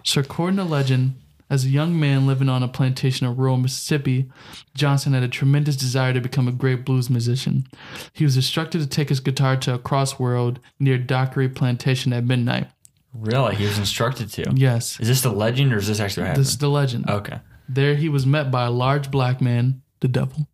So, 0.04 0.22
according 0.22 0.58
to 0.58 0.64
legend, 0.64 1.16
as 1.50 1.66
a 1.66 1.70
young 1.70 2.00
man 2.00 2.26
living 2.26 2.50
on 2.50 2.64
a 2.64 2.68
plantation 2.68 3.28
in 3.28 3.36
rural 3.36 3.58
Mississippi, 3.58 4.30
Johnson 4.74 5.14
had 5.14 5.24
a 5.24 5.28
tremendous 5.28 5.76
desire 5.76 6.14
to 6.14 6.22
become 6.22 6.48
a 6.48 6.52
great 6.52 6.86
blues 6.86 7.10
musician. 7.10 7.68
He 8.14 8.24
was 8.24 8.36
instructed 8.36 8.82
to 8.82 8.88
take 8.88 9.10
his 9.10 9.20
guitar 9.20 9.56
to 9.58 9.74
a 9.76 9.80
crossroad 9.80 10.60
near 10.80 10.98
Dockery 10.98 11.50
Plantation 11.50 12.14
at 12.14 12.24
midnight. 12.26 12.68
Really? 13.14 13.56
He 13.56 13.66
was 13.66 13.78
instructed 13.78 14.30
to. 14.34 14.52
Yes, 14.56 15.00
Is 15.00 15.08
this 15.08 15.22
the 15.22 15.32
legend 15.32 15.74
or 15.74 15.78
is 15.78 15.88
this 15.88 16.00
actually 16.00 16.24
what 16.24 16.28
happened? 16.30 16.46
this 16.46 16.52
is 16.52 16.58
the 16.58 16.70
legend. 16.70 17.10
okay. 17.10 17.40
There 17.68 17.96
he 17.96 18.10
was 18.10 18.26
met 18.26 18.52
by 18.52 18.66
a 18.66 18.72
large 18.72 19.10
black 19.10 19.42
man, 19.42 19.82
the 20.02 20.08
devil. 20.08 20.48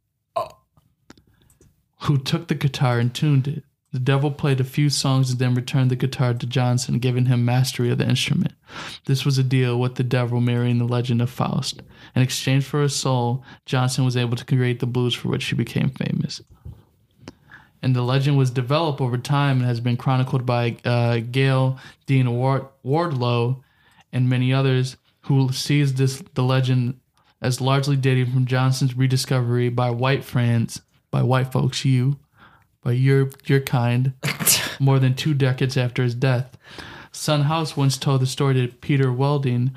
Who 2.04 2.18
took 2.18 2.48
the 2.48 2.56
guitar 2.56 3.00
and 3.00 3.14
tuned 3.14 3.48
it. 3.48 3.64
The 3.92 4.00
devil 4.00 4.32
played 4.32 4.62
a 4.62 4.64
few 4.64 4.90
songs 4.90 5.32
and 5.32 5.40
then 5.40 5.54
returned 5.54 5.92
the 5.92 5.98
guitar 5.98 6.34
to 6.34 6.46
Johnson, 6.46 7.00
giving 7.00 7.26
him 7.26 7.44
mastery 7.44 7.92
of 7.92 7.98
the 7.98 8.08
instrument. 8.08 8.54
This 9.06 9.26
was 9.26 9.38
a 9.38 9.44
deal 9.44 9.78
with 9.78 9.96
the 9.96 10.04
devil 10.04 10.40
mirroring 10.40 10.78
the 10.78 10.86
legend 10.86 11.22
of 11.22 11.30
Faust. 11.30 11.82
In 12.16 12.22
exchange 12.22 12.64
for 12.64 12.82
his 12.82 12.96
soul, 12.96 13.44
Johnson 13.66 14.06
was 14.06 14.16
able 14.16 14.38
to 14.38 14.46
create 14.46 14.80
the 14.80 14.86
blues 14.86 15.14
for 15.14 15.28
which 15.28 15.46
he 15.46 15.56
became 15.56 15.90
famous. 15.90 16.42
And 17.82 17.94
the 17.94 18.02
legend 18.02 18.38
was 18.38 18.50
developed 18.50 19.02
over 19.02 19.18
time 19.18 19.58
and 19.58 19.66
has 19.66 19.82
been 19.82 19.98
chronicled 19.98 20.46
by 20.46 20.78
uh, 20.86 21.18
Gayle 21.18 21.78
Dean 22.06 22.32
Ward- 22.32 22.68
Wardlow 22.86 23.62
and 24.14 24.30
many 24.30 24.54
others 24.54 24.96
who 25.24 25.52
sees 25.52 25.96
this 25.96 26.24
the 26.34 26.44
legend 26.44 27.00
as 27.42 27.60
largely 27.60 27.98
dating 27.98 28.32
from 28.32 28.46
Johnson's 28.46 28.96
rediscovery 28.96 29.70
by 29.70 29.90
white 29.90 30.24
friends, 30.24 30.82
by 31.12 31.22
white 31.22 31.52
folks, 31.52 31.86
you, 31.86 32.18
by 32.82 32.94
your 32.94 33.30
your 33.46 33.60
kind, 33.60 34.14
more 34.80 34.98
than 34.98 35.14
two 35.14 35.34
decades 35.34 35.78
after 35.78 36.04
his 36.04 36.16
death. 36.16 36.58
Son 37.12 37.42
House 37.42 37.76
once 37.76 37.98
told 37.98 38.22
the 38.22 38.26
story 38.26 38.54
to 38.56 38.74
Peter 38.74 39.12
Welding, 39.12 39.72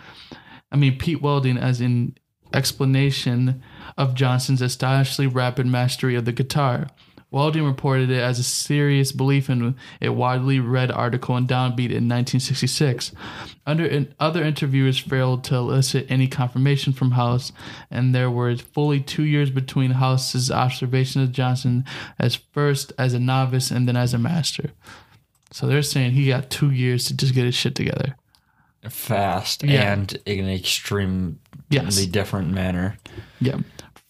I 0.71 0.77
mean 0.77 0.99
Pete 0.99 1.21
Welding, 1.21 1.59
as 1.59 1.81
in 1.81 2.17
explanation 2.55 3.63
of 3.99 4.15
Johnson's 4.15 4.63
astonishingly 4.63 5.27
rapid 5.27 5.67
mastery 5.67 6.15
of 6.15 6.25
the 6.25 6.33
guitar. 6.33 6.87
Welding 7.35 7.65
reported 7.65 8.11
it 8.11 8.21
as 8.21 8.39
a 8.39 8.45
serious 8.45 9.11
belief 9.11 9.51
in 9.51 9.75
a 10.01 10.11
widely 10.13 10.61
read 10.61 10.93
article 10.93 11.37
in 11.37 11.49
Downbeat 11.49 11.91
in 11.91 12.07
1966. 12.09 13.11
Under 13.67 13.85
in, 13.85 14.15
other 14.21 14.45
interviewers 14.45 15.01
failed 15.01 15.43
to 15.45 15.57
elicit 15.57 16.07
any 16.09 16.29
confirmation 16.29 16.93
from 16.93 17.11
House, 17.11 17.51
and 17.91 18.15
there 18.15 18.31
were 18.31 18.55
fully 18.57 19.01
two 19.01 19.25
years 19.25 19.51
between 19.51 19.91
House's 19.91 20.49
observation 20.49 21.23
of 21.23 21.33
Johnson 21.33 21.85
as 22.21 22.37
first 22.37 22.93
as 22.99 23.15
a 23.15 23.19
novice 23.19 23.73
and 23.73 23.89
then 23.89 23.97
as 23.97 24.15
a 24.15 24.19
master. 24.19 24.71
So 25.51 25.67
they're 25.67 25.83
saying 25.83 26.13
he 26.13 26.29
got 26.29 26.51
two 26.51 26.71
years 26.71 27.05
to 27.07 27.17
just 27.17 27.35
get 27.35 27.47
his 27.47 27.57
shit 27.57 27.75
together. 27.75 28.15
Fast 28.89 29.65
Yeah. 29.65 29.93
and 29.93 30.17
in 30.25 30.45
an 30.45 30.51
extremely 30.51 31.35
Yes. 31.69 31.97
different 32.07 32.53
manner. 32.53 32.97
Yeah. 33.41 33.57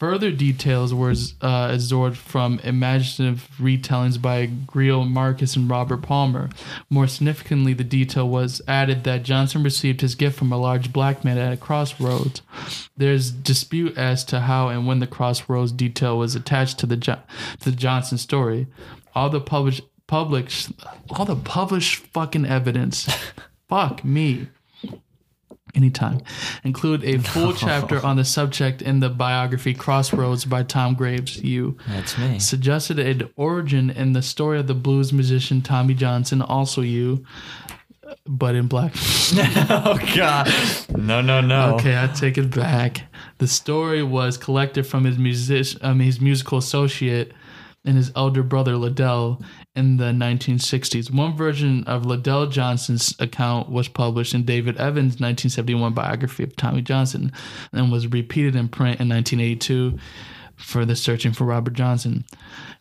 Further 0.05 0.31
details 0.31 0.93
were 0.93 1.15
uh, 1.41 1.71
absorbed 1.73 2.19
from 2.19 2.59
imaginative 2.59 3.49
retellings 3.59 4.21
by 4.21 4.47
Greil 4.47 5.09
Marcus 5.09 5.57
and 5.57 5.71
Robert 5.71 6.03
Palmer. 6.03 6.51
More 6.91 7.07
significantly, 7.07 7.73
the 7.73 7.85
detail 7.85 8.29
was 8.29 8.61
added 8.69 9.05
that 9.05 9.23
Johnson 9.23 9.63
received 9.63 10.03
his 10.03 10.15
gift 10.15 10.39
from 10.39 10.53
a 10.53 10.59
large 10.59 10.93
black 10.93 11.25
man 11.25 11.39
at 11.39 11.55
a 11.55 11.57
crossroads. 11.57 12.43
There's 12.95 13.31
dispute 13.31 13.97
as 13.97 14.27
to 14.27 14.41
how 14.41 14.69
and 14.69 14.87
when 14.87 14.99
the 14.99 15.07
crossroads 15.07 15.73
detail 15.73 16.19
was 16.19 16.35
attached 16.35 16.79
to 16.81 16.87
the 16.87 16.99
jo- 16.99 17.23
to 17.61 17.71
the 17.71 17.77
Johnson 17.77 18.19
story. 18.19 18.67
All 19.15 19.31
the 19.31 19.41
published 19.41 19.85
published 20.07 20.71
all 21.09 21.25
the 21.25 21.35
published 21.35 22.05
fucking 22.09 22.45
evidence. 22.45 23.09
Fuck 23.71 24.05
me 24.05 24.49
anytime. 25.75 26.21
Include 26.63 27.05
a 27.05 27.19
full 27.19 27.53
chapter 27.55 28.05
on 28.05 28.17
the 28.17 28.25
subject 28.25 28.83
in 28.83 29.01
the 29.01 29.09
biography 29.09 29.75
Crossroads 29.75 30.45
by 30.45 30.63
Tom 30.63 30.95
Graves. 30.95 31.43
You 31.43 31.77
That's 31.89 32.17
me. 32.19 32.39
suggested 32.39 32.99
an 32.99 33.31
origin 33.37 33.91
in 33.91 34.13
the 34.13 34.23
story 34.23 34.59
of 34.59 34.67
the 34.67 34.75
blues 34.75 35.13
musician 35.13 35.63
Tommy 35.63 35.95
Johnson, 35.95 36.43
also 36.43 36.81
you, 36.81 37.25
but 38.27 38.55
in 38.55 38.67
black. 38.67 38.93
oh 39.71 39.99
God. 40.15 40.53
No, 40.97 41.21
no, 41.21 41.41
no. 41.41 41.75
Okay, 41.75 42.01
I 42.01 42.07
take 42.09 42.39
it 42.39 42.55
back. 42.55 43.03
The 43.39 43.47
story 43.47 44.03
was 44.03 44.37
collected 44.37 44.87
from 44.87 45.05
his 45.05 45.19
music, 45.19 45.83
um, 45.83 46.01
his 46.01 46.21
musical 46.21 46.59
associate 46.59 47.33
and 47.85 47.97
his 47.97 48.13
elder 48.17 48.43
brother 48.43 48.73
LeDell 48.73 49.43
in 49.75 49.97
the 49.97 50.05
1960s. 50.13 51.11
One 51.11 51.37
version 51.37 51.85
of 51.85 52.03
LeDell 52.05 52.51
Johnson's 52.51 53.15
account 53.19 53.69
was 53.69 53.89
published 53.89 54.35
in 54.35 54.45
David 54.45 54.77
Evans' 54.77 55.15
1971 55.21 55.93
biography 55.95 56.45
of 56.45 56.55
Tommy 56.57 56.81
Johnson 56.83 57.33
and 57.73 57.91
was 57.91 58.07
repeated 58.07 58.55
in 58.55 58.69
print 58.69 59.01
in 59.01 59.09
1982 59.09 59.99
for 60.57 60.85
the 60.85 60.95
Searching 60.95 61.33
for 61.33 61.45
Robert 61.45 61.75
Johnson. 61.75 62.25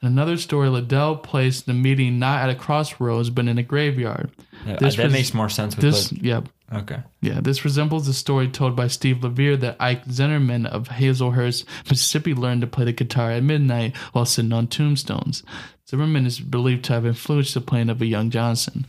In 0.02 0.08
another 0.08 0.38
story, 0.38 0.70
LeDell 0.70 1.24
placed 1.24 1.66
the 1.66 1.74
meeting 1.74 2.20
not 2.20 2.44
at 2.44 2.50
a 2.52 2.56
crossroads 2.56 3.32
but 3.32 3.48
in 3.48 3.58
a 3.58 3.64
graveyard. 3.64 4.30
Yeah, 4.66 4.78
This 4.78 4.96
that 4.96 5.06
was- 5.06 5.14
makes 5.14 5.34
more 5.34 5.50
sense 5.50 5.76
with 5.76 5.84
This, 5.84 6.10
the, 6.10 6.20
yeah, 6.22 6.42
Okay. 6.74 7.04
yeah, 7.22 7.40
this 7.40 7.64
resembles 7.64 8.08
the 8.08 8.14
story 8.14 8.48
told 8.48 8.76
by 8.76 8.88
Steve 8.88 9.24
LaVere 9.24 9.58
that 9.58 9.78
Ike 9.80 10.06
Zimmerman 10.10 10.66
of 10.66 10.90
Hazlehurst, 10.90 11.66
Mississippi, 11.90 12.34
learned 12.34 12.62
to 12.62 12.68
play 12.68 12.86
the 12.86 12.94
guitar 12.94 13.32
at 13.32 13.44
midnight 13.44 13.96
while 14.14 14.26
sitting 14.26 14.54
on 14.54 14.68
tombstones. 14.68 15.44
Zimmerman 15.88 16.26
is 16.26 16.40
believed 16.40 16.86
to 16.86 16.94
have 16.94 17.06
influenced 17.06 17.54
the 17.54 17.62
playing 17.62 17.90
of 17.90 18.02
a 18.02 18.06
young 18.06 18.30
Johnson. 18.30 18.86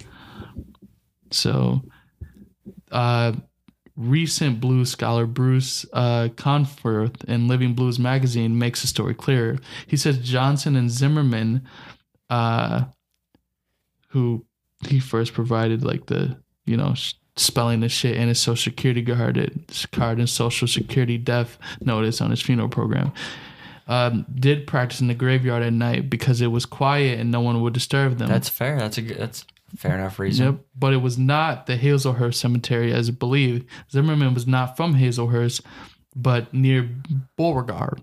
So, 1.31 1.83
uh, 2.91 3.33
recent 3.97 4.61
blues 4.61 4.91
scholar 4.91 5.27
Bruce 5.27 5.87
uh, 5.93 6.29
Conforth 6.37 7.25
in 7.25 7.49
Living 7.49 7.75
Blues 7.75 7.99
magazine 7.99 8.59
makes 8.59 8.81
the 8.81 8.87
story 8.87 9.15
clearer. 9.15 9.59
He 9.87 9.97
says 9.97 10.19
Johnson 10.19 10.77
and 10.77 10.91
Zimmerman, 10.91 11.67
uh, 12.31 12.85
who 14.09 14.45
he 14.87 15.01
first 15.01 15.33
provided 15.33 15.85
like 15.85 16.07
the 16.07 16.39
you 16.65 16.77
know 16.77 16.95
spelling 17.37 17.81
the 17.81 17.89
shit 17.89 18.17
in 18.17 18.29
his 18.29 18.41
social 18.41 18.71
security 18.71 19.05
card, 19.05 19.53
card 19.93 20.19
and 20.19 20.29
social 20.29 20.69
security 20.69 21.19
death 21.19 21.59
notice 21.81 22.21
on 22.21 22.31
his 22.31 22.41
funeral 22.41 22.69
program. 22.69 23.13
Um, 23.87 24.25
did 24.35 24.67
practice 24.67 25.01
in 25.01 25.09
the 25.09 25.15
graveyard 25.15 25.63
at 25.63 25.73
night 25.73 26.09
because 26.09 26.41
it 26.41 26.47
was 26.47 26.65
quiet 26.65 27.21
and 27.21 27.31
no 27.31 27.41
one 27.41 27.61
would 27.61 27.75
disturb 27.75 28.17
them. 28.17 28.29
That's 28.29 28.49
fair. 28.49 28.79
That's 28.79 28.97
a 28.97 29.03
good, 29.03 29.19
that's 29.19 29.45
fair 29.77 29.99
enough 29.99 30.19
reason. 30.19 30.47
Yep, 30.47 30.61
but 30.79 30.93
it 30.95 30.99
was 30.99 31.19
not 31.19 31.67
the 31.67 31.77
Hazlehurst 31.77 32.37
Cemetery 32.37 32.93
as 32.93 33.11
it 33.11 33.19
believed. 33.19 33.67
Zimmerman 33.91 34.33
was 34.33 34.47
not 34.47 34.77
from 34.77 34.95
Hazlehurst, 34.95 35.61
but 36.17 36.55
near 36.55 36.89
Beauregard. 37.37 38.01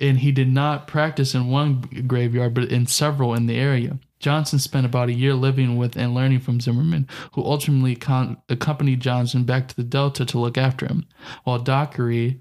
And 0.00 0.18
he 0.18 0.30
did 0.30 0.48
not 0.48 0.86
practice 0.86 1.34
in 1.34 1.48
one 1.48 1.80
graveyard, 2.06 2.54
but 2.54 2.70
in 2.70 2.86
several 2.86 3.34
in 3.34 3.46
the 3.46 3.56
area. 3.56 3.98
Johnson 4.20 4.58
spent 4.58 4.86
about 4.86 5.08
a 5.08 5.12
year 5.12 5.34
living 5.34 5.76
with 5.76 5.96
and 5.96 6.14
learning 6.14 6.40
from 6.40 6.60
Zimmerman, 6.60 7.08
who 7.32 7.44
ultimately 7.44 7.94
con- 7.94 8.38
accompanied 8.48 9.00
Johnson 9.00 9.44
back 9.44 9.68
to 9.68 9.76
the 9.76 9.84
Delta 9.84 10.24
to 10.24 10.38
look 10.38 10.58
after 10.58 10.86
him. 10.86 11.06
While 11.44 11.60
Dockery, 11.60 12.40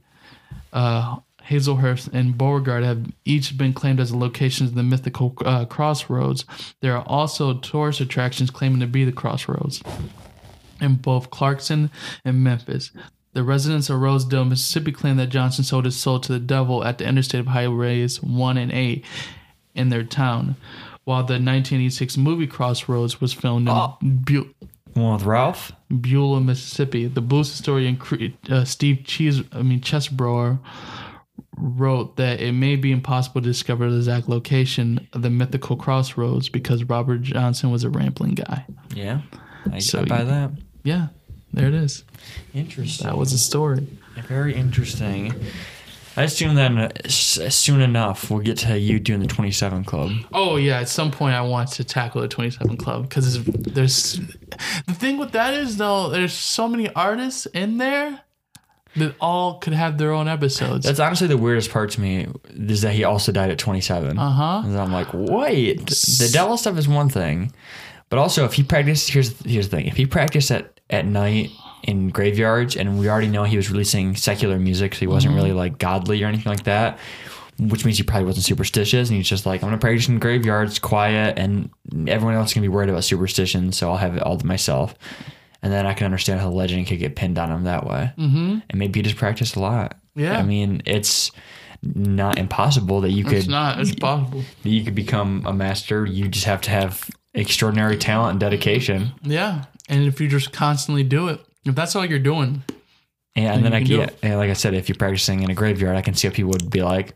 uh, 0.73 1.17
Hazlehurst, 1.47 2.09
and 2.13 2.37
Beauregard 2.37 2.83
have 2.83 3.11
each 3.25 3.57
been 3.57 3.73
claimed 3.73 3.99
as 3.99 4.11
the 4.11 4.17
locations 4.17 4.71
of 4.71 4.75
the 4.75 4.83
mythical 4.83 5.33
uh, 5.45 5.65
crossroads, 5.65 6.45
there 6.81 6.95
are 6.95 7.05
also 7.07 7.57
tourist 7.57 8.01
attractions 8.01 8.49
claiming 8.49 8.79
to 8.81 8.87
be 8.87 9.05
the 9.05 9.11
crossroads 9.11 9.81
in 10.81 10.95
both 10.95 11.29
Clarksdale 11.29 11.89
and 12.25 12.43
Memphis. 12.43 12.91
The 13.33 13.43
residents 13.43 13.89
of 13.89 13.99
Rosedale, 14.01 14.45
Mississippi 14.45 14.91
claim 14.91 15.17
that 15.17 15.27
Johnson 15.27 15.63
sold 15.63 15.85
his 15.85 15.95
soul 15.95 16.19
to 16.21 16.31
the 16.33 16.39
devil 16.39 16.83
at 16.83 16.97
the 16.97 17.05
interstate 17.07 17.41
of 17.41 17.47
highways 17.47 18.21
1 18.23 18.57
and 18.57 18.71
8 18.71 19.05
in 19.75 19.89
their 19.89 20.03
town, 20.03 20.55
while 21.03 21.21
the 21.21 21.33
1986 21.33 22.17
movie 22.17 22.47
Crossroads 22.47 23.21
was 23.21 23.33
filmed 23.33 23.67
in 23.67 23.73
Oh. 23.75 23.97
Bu- 24.01 24.49
One 24.93 25.13
with 25.13 25.23
Ralph. 25.25 25.71
Beulah, 25.89 26.41
Mississippi. 26.41 27.05
The 27.05 27.21
blues 27.21 27.51
historian 27.51 28.01
uh, 28.49 28.65
Steve 28.65 29.01
Cheese, 29.05 29.43
I 29.51 29.61
mean 29.61 29.81
Cheseborough, 29.81 30.57
wrote 31.57 32.15
that 32.17 32.39
it 32.41 32.53
may 32.53 32.75
be 32.75 32.91
impossible 32.91 33.41
to 33.41 33.47
discover 33.47 33.89
the 33.91 33.97
exact 33.97 34.27
location 34.29 35.07
of 35.13 35.21
the 35.21 35.29
mythical 35.29 35.75
crossroads 35.75 36.49
because 36.49 36.83
Robert 36.85 37.21
Johnson 37.21 37.69
was 37.71 37.83
a 37.83 37.89
rambling 37.89 38.33
guy. 38.35 38.65
Yeah. 38.95 39.21
I, 39.71 39.79
So 39.79 40.01
I 40.01 40.05
buy 40.05 40.19
you- 40.21 40.25
that. 40.25 40.51
Yeah, 40.83 41.07
there 41.57 41.67
it 41.67 41.73
is. 41.73 42.03
Interesting. 42.53 43.07
That 43.07 43.17
was 43.17 43.33
a 43.33 43.37
story. 43.37 43.85
Very 44.27 44.55
interesting. 44.55 45.33
I 46.15 46.23
assume 46.23 46.55
that 46.55 47.11
soon 47.11 47.81
enough 47.81 48.31
we'll 48.31 48.39
get 48.39 48.57
to 48.59 48.77
you 48.79 48.99
doing 48.99 49.19
the 49.19 49.27
27 49.27 49.83
Club. 49.83 50.11
Oh 50.33 50.55
yeah, 50.55 50.79
at 50.79 50.89
some 50.89 51.11
point 51.11 51.35
I 51.35 51.41
want 51.41 51.71
to 51.73 51.83
tackle 51.83 52.21
the 52.21 52.27
27 52.27 52.75
Club 52.77 53.03
because 53.03 53.43
there's 53.43 54.19
the 54.87 54.93
thing 54.93 55.17
with 55.19 55.31
that 55.33 55.53
is 55.53 55.77
though 55.77 56.09
there's 56.09 56.33
so 56.33 56.67
many 56.67 56.89
artists 56.95 57.45
in 57.47 57.77
there 57.77 58.21
that 58.95 59.13
all 59.21 59.59
could 59.59 59.73
have 59.73 59.99
their 59.99 60.11
own 60.11 60.27
episodes. 60.27 60.87
That's 60.87 60.99
honestly 60.99 61.27
the 61.27 61.37
weirdest 61.37 61.69
part 61.69 61.91
to 61.91 62.01
me 62.01 62.27
is 62.49 62.81
that 62.81 62.93
he 62.93 63.03
also 63.03 63.31
died 63.31 63.51
at 63.51 63.59
27. 63.59 64.17
uh 64.17 64.31
huh. 64.31 64.61
And 64.65 64.75
I'm 64.75 64.91
like, 64.91 65.09
wait, 65.13 65.85
the 65.85 66.29
Della 66.33 66.57
stuff 66.57 66.79
is 66.79 66.87
one 66.87 67.09
thing, 67.09 67.51
But 68.09 68.17
also, 68.17 68.43
if 68.43 68.53
he 68.53 68.63
practiced, 68.63 69.11
here's 69.11 69.39
here's 69.43 69.69
the 69.69 69.77
thing: 69.77 69.85
if 69.85 69.97
he 69.97 70.07
practiced 70.07 70.49
at 70.49 70.76
at 70.89 71.05
night 71.05 71.51
in 71.83 72.09
graveyards, 72.09 72.75
and 72.75 72.99
we 72.99 73.09
already 73.09 73.27
know 73.27 73.43
he 73.43 73.57
was 73.57 73.69
releasing 73.69 74.15
secular 74.15 74.57
music, 74.59 74.95
so 74.95 74.99
he 74.99 75.07
wasn't 75.07 75.35
really 75.35 75.53
like 75.53 75.77
godly 75.77 76.23
or 76.23 76.27
anything 76.27 76.51
like 76.51 76.63
that. 76.63 76.97
Which 77.59 77.83
means 77.85 77.97
he 77.97 78.03
probably 78.03 78.25
wasn't 78.25 78.45
superstitious, 78.45 79.09
and 79.09 79.17
he's 79.17 79.27
just 79.27 79.47
like, 79.47 79.63
I'm 79.63 79.69
gonna 79.69 79.79
practice 79.79 80.07
in 80.07 80.19
graveyards, 80.19 80.77
quiet, 80.77 81.39
and 81.39 81.71
everyone 82.07 82.35
else 82.35 82.49
is 82.49 82.53
gonna 82.53 82.65
be 82.65 82.69
worried 82.69 82.89
about 82.89 83.03
superstition, 83.03 83.71
so 83.71 83.89
I'll 83.89 83.97
have 83.97 84.15
it 84.15 84.21
all 84.21 84.37
to 84.37 84.45
myself. 84.45 84.93
And 85.63 85.73
then 85.73 85.87
I 85.87 85.93
can 85.93 86.05
understand 86.05 86.39
how 86.39 86.49
the 86.49 86.55
legend 86.55 86.85
could 86.85 86.99
get 86.99 87.15
pinned 87.15 87.39
on 87.39 87.51
him 87.51 87.63
that 87.63 87.85
way. 87.85 88.11
Mm-hmm. 88.17 88.59
And 88.69 88.79
maybe 88.79 88.99
he 88.99 89.03
just 89.03 89.15
practiced 89.15 89.55
a 89.55 89.59
lot. 89.59 89.97
Yeah. 90.15 90.37
I 90.37 90.43
mean, 90.43 90.83
it's 90.85 91.31
not 91.81 92.37
impossible 92.37 93.01
that 93.01 93.11
you 93.11 93.23
could 93.23 93.33
It's 93.33 93.47
not. 93.47 93.79
It's 93.79 93.95
possible. 93.95 94.43
that 94.63 94.69
you 94.69 94.83
could 94.83 94.95
become 94.95 95.43
a 95.47 95.53
master. 95.53 96.05
You 96.05 96.27
just 96.27 96.45
have 96.45 96.61
to 96.61 96.69
have 96.69 97.09
extraordinary 97.33 97.97
talent 97.97 98.31
and 98.31 98.39
dedication. 98.39 99.11
Yeah. 99.23 99.65
And 99.89 100.03
if 100.05 100.19
you 100.19 100.27
just 100.27 100.51
constantly 100.51 101.03
do 101.03 101.27
it, 101.29 101.39
if 101.65 101.75
that's 101.75 101.95
all 101.95 102.05
you're 102.05 102.19
doing, 102.19 102.63
And, 103.35 103.63
then 103.63 103.85
you 103.85 104.01
I 104.01 104.07
can 104.07 104.15
and 104.23 104.37
like 104.37 104.49
I 104.49 104.53
said, 104.53 104.73
if 104.73 104.89
you're 104.89 104.95
practicing 104.97 105.43
in 105.43 105.49
a 105.51 105.53
graveyard, 105.53 105.95
I 105.95 106.01
can 106.01 106.13
see 106.13 106.27
how 106.27 106.33
people 106.33 106.51
would 106.51 106.69
be 106.69 106.81
like, 106.81 107.13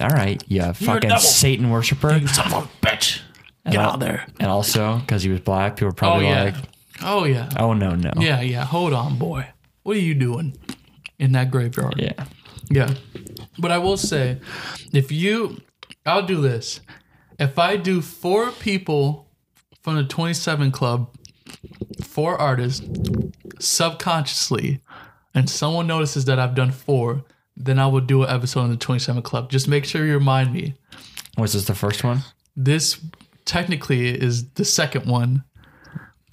"All 0.00 0.08
right, 0.08 0.42
yeah, 0.46 0.72
fucking. 0.72 1.10
Satan 1.18 1.70
worshiper." 1.70 2.16
you 2.16 2.26
son 2.26 2.52
of 2.52 2.64
a 2.64 2.86
bitch, 2.86 3.20
get 3.64 3.76
out 3.80 3.98
there. 4.00 4.26
And 4.38 4.48
also 4.50 4.98
because 4.98 5.22
he 5.22 5.30
was 5.30 5.40
black, 5.40 5.76
people 5.76 5.86
were 5.88 5.92
Oh 5.92 5.96
probably 5.96 6.26
yeah. 6.26 6.44
like, 6.44 6.54
oh 7.02 7.24
yeah. 7.24 7.48
"Oh 7.58 7.72
no, 7.72 7.94
no, 7.94 8.10
Yeah, 8.18 8.40
yeah. 8.40 8.64
Hold 8.64 8.92
on, 8.92 9.18
boy. 9.18 9.46
What 9.82 9.96
are 9.96 10.00
you 10.00 10.14
doing 10.14 10.56
in 11.18 11.32
that 11.32 11.50
graveyard? 11.50 11.94
yeah, 11.98 12.24
Yeah. 12.70 12.94
But 13.58 13.70
I 13.70 13.78
will 13.78 13.96
say, 13.96 14.38
if 14.92 15.10
you, 15.12 15.60
I'll 16.06 16.26
do 16.26 16.40
this. 16.40 16.80
If 17.38 17.58
I 17.58 17.76
do 17.76 18.00
four 18.02 18.50
people 18.52 19.21
from 19.82 19.96
the 19.96 20.04
27 20.04 20.70
Club, 20.70 21.14
four 22.02 22.40
artists, 22.40 22.86
subconsciously, 23.58 24.80
and 25.34 25.50
someone 25.50 25.86
notices 25.86 26.24
that 26.26 26.38
I've 26.38 26.54
done 26.54 26.70
four, 26.70 27.24
then 27.56 27.78
I 27.78 27.86
will 27.86 28.00
do 28.00 28.22
an 28.22 28.30
episode 28.30 28.60
on 28.60 28.70
the 28.70 28.76
27 28.76 29.22
Club. 29.22 29.50
Just 29.50 29.68
make 29.68 29.84
sure 29.84 30.06
you 30.06 30.14
remind 30.14 30.52
me. 30.52 30.74
Was 31.36 31.52
this 31.54 31.64
the 31.64 31.74
first 31.74 32.04
one? 32.04 32.20
This 32.56 33.00
technically 33.44 34.08
is 34.08 34.48
the 34.50 34.64
second 34.64 35.06
one, 35.06 35.44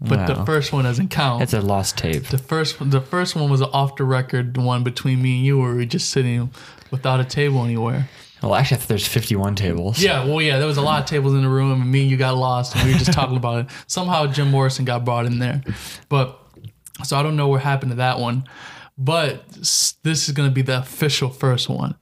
but 0.01 0.27
the 0.27 0.45
first 0.45 0.71
one 0.71 0.83
doesn't 0.83 1.09
count. 1.09 1.41
It's 1.43 1.53
a 1.53 1.61
lost 1.61 1.97
tape. 1.97 2.25
The 2.25 2.37
first 2.37 2.77
the 2.79 3.01
first 3.01 3.35
one 3.35 3.49
was 3.49 3.61
an 3.61 3.69
off 3.73 3.95
the 3.95 4.03
record 4.03 4.57
one 4.57 4.83
between 4.83 5.21
me 5.21 5.37
and 5.37 5.45
you 5.45 5.59
where 5.59 5.71
we 5.71 5.77
were 5.77 5.85
just 5.85 6.09
sitting 6.09 6.51
without 6.91 7.19
a 7.19 7.25
table 7.25 7.63
anywhere. 7.63 8.09
Well, 8.41 8.55
actually, 8.55 8.81
I 8.81 8.85
there's 8.85 9.07
51 9.07 9.55
tables. 9.55 10.01
Yeah, 10.01 10.25
well 10.25 10.41
yeah, 10.41 10.57
there 10.57 10.67
was 10.67 10.77
a 10.77 10.81
lot 10.81 11.01
of 11.01 11.07
tables 11.07 11.33
in 11.33 11.41
the 11.41 11.49
room 11.49 11.81
and 11.81 11.91
me 11.91 12.01
and 12.01 12.11
you 12.11 12.17
got 12.17 12.37
lost 12.37 12.75
and 12.75 12.85
we 12.85 12.93
were 12.93 12.99
just 12.99 13.13
talking 13.13 13.37
about 13.37 13.65
it. 13.65 13.71
Somehow 13.87 14.27
Jim 14.27 14.51
Morrison 14.51 14.85
got 14.85 15.03
brought 15.03 15.25
in 15.25 15.39
there. 15.39 15.61
But 16.07 16.39
so 17.03 17.17
I 17.17 17.23
don't 17.23 17.35
know 17.35 17.47
what 17.47 17.61
happened 17.61 17.91
to 17.91 17.97
that 17.97 18.19
one. 18.19 18.45
But 18.97 19.49
this 20.03 20.27
is 20.27 20.31
gonna 20.31 20.51
be 20.51 20.61
the 20.61 20.79
official 20.79 21.29
first 21.29 21.69
one. 21.69 21.95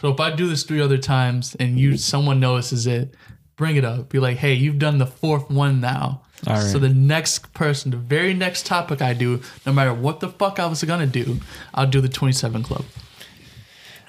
So 0.00 0.10
if 0.10 0.20
I 0.20 0.34
do 0.34 0.48
this 0.48 0.64
three 0.64 0.80
other 0.80 0.98
times 0.98 1.56
and 1.60 1.78
you 1.78 1.96
someone 1.96 2.40
notices 2.40 2.86
it, 2.86 3.14
bring 3.56 3.76
it 3.76 3.84
up. 3.84 4.08
Be 4.08 4.18
like, 4.18 4.38
hey, 4.38 4.54
you've 4.54 4.78
done 4.78 4.98
the 4.98 5.06
fourth 5.06 5.50
one 5.50 5.80
now. 5.80 6.22
All 6.46 6.54
right. 6.54 6.62
So 6.62 6.78
the 6.78 6.88
next 6.88 7.52
person, 7.54 7.90
the 7.90 7.96
very 7.96 8.34
next 8.34 8.66
topic 8.66 9.00
I 9.00 9.14
do, 9.14 9.40
no 9.64 9.72
matter 9.72 9.94
what 9.94 10.20
the 10.20 10.28
fuck 10.28 10.58
I 10.58 10.66
was 10.66 10.82
gonna 10.82 11.06
do, 11.06 11.40
I'll 11.72 11.86
do 11.86 12.00
the 12.00 12.08
27 12.08 12.62
Club. 12.62 12.84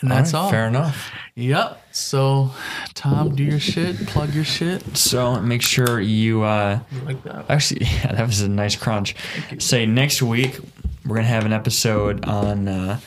And 0.02 0.12
that's 0.12 0.34
All 0.34 0.50
Fair 0.50 0.68
enough. 0.68 1.12
Yep. 1.36 1.82
So, 1.91 2.52
Tom, 2.93 3.36
do 3.36 3.43
your 3.43 3.60
shit. 3.60 3.96
Plug 4.08 4.34
your 4.34 4.43
shit. 4.43 4.98
So 4.98 5.39
make 5.41 5.62
sure 5.62 6.00
you. 6.00 6.43
uh 6.43 6.80
Like 7.06 7.24
that. 7.24 7.46
Actually, 7.50 7.86
yeah, 7.86 8.14
that 8.14 8.26
was 8.28 8.41
a 8.41 8.50
nice 8.50 8.76
crunch. 8.76 9.16
Say 9.60 9.86
next 9.86 10.22
week 10.22 10.60
we're 11.06 11.16
gonna 11.18 11.28
have 11.28 11.46
an 11.46 11.54
episode 11.54 12.26
on 12.26 12.68
uh, 12.68 13.00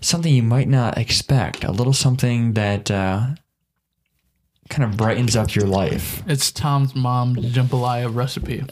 something 0.00 0.32
you 0.34 0.42
might 0.42 0.68
not 0.68 0.98
expect. 0.98 1.64
A 1.64 1.70
little 1.72 1.92
something 1.92 2.54
that 2.54 2.90
uh, 2.90 3.28
kind 4.68 4.84
of 4.84 4.96
brightens 4.96 5.36
up 5.36 5.54
your 5.54 5.66
life. 5.66 6.22
It's 6.26 6.50
Tom's 6.50 6.94
mom's 6.94 7.52
jambalaya 7.54 8.12
recipe. 8.14 8.64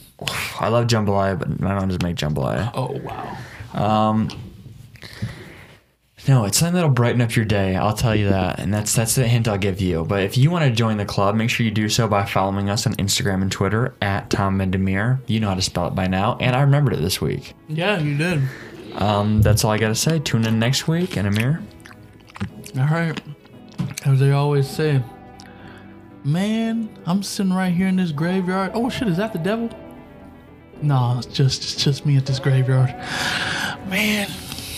I 0.60 0.68
love 0.68 0.86
jambalaya, 0.86 1.38
but 1.38 1.60
my 1.60 1.74
mom 1.74 1.88
doesn't 1.88 2.02
make 2.02 2.16
jambalaya. 2.16 2.70
Oh 2.74 2.98
wow. 3.02 4.08
Um, 4.10 4.28
no, 6.28 6.44
it's 6.44 6.58
something 6.58 6.74
that'll 6.74 6.90
brighten 6.90 7.20
up 7.20 7.34
your 7.34 7.44
day. 7.44 7.74
I'll 7.74 7.94
tell 7.94 8.14
you 8.14 8.28
that, 8.28 8.60
and 8.60 8.72
that's 8.72 8.94
that's 8.94 9.16
the 9.16 9.26
hint 9.26 9.48
I'll 9.48 9.58
give 9.58 9.80
you. 9.80 10.04
But 10.04 10.22
if 10.22 10.38
you 10.38 10.50
want 10.50 10.64
to 10.64 10.70
join 10.70 10.96
the 10.96 11.04
club, 11.04 11.34
make 11.34 11.50
sure 11.50 11.64
you 11.64 11.72
do 11.72 11.88
so 11.88 12.06
by 12.06 12.24
following 12.24 12.70
us 12.70 12.86
on 12.86 12.94
Instagram 12.94 13.42
and 13.42 13.50
Twitter 13.50 13.94
at 14.00 14.30
Tom 14.30 14.58
Mendemir. 14.58 15.18
You 15.26 15.40
know 15.40 15.48
how 15.48 15.54
to 15.54 15.62
spell 15.62 15.88
it 15.88 15.94
by 15.94 16.06
now, 16.06 16.36
and 16.40 16.54
I 16.54 16.60
remembered 16.60 16.94
it 16.94 17.00
this 17.00 17.20
week. 17.20 17.54
Yeah, 17.68 17.98
you 17.98 18.16
did. 18.16 18.42
Um, 18.94 19.42
that's 19.42 19.64
all 19.64 19.72
I 19.72 19.78
gotta 19.78 19.94
say. 19.94 20.20
Tune 20.20 20.44
in 20.46 20.58
next 20.58 20.86
week, 20.86 21.16
and 21.16 21.26
Amir. 21.26 21.60
All 22.78 22.84
right. 22.84 23.20
As 24.04 24.20
they 24.20 24.32
always 24.32 24.68
say, 24.68 25.02
man, 26.24 26.88
I'm 27.04 27.22
sitting 27.22 27.52
right 27.52 27.72
here 27.72 27.88
in 27.88 27.96
this 27.96 28.12
graveyard. 28.12 28.72
Oh 28.74 28.88
shit, 28.88 29.08
is 29.08 29.16
that 29.16 29.32
the 29.32 29.38
devil? 29.38 29.70
No, 30.80 31.16
it's 31.18 31.26
just 31.26 31.62
it's 31.62 31.82
just 31.82 32.06
me 32.06 32.16
at 32.16 32.26
this 32.26 32.38
graveyard. 32.38 32.90
Man, 33.88 34.28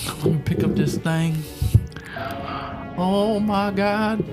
let 0.06 0.24
me 0.24 0.38
pick 0.44 0.64
up 0.64 0.74
this 0.74 0.96
thing. 0.96 1.36
Oh 2.96 3.40
my 3.40 3.70
god. 3.70 4.24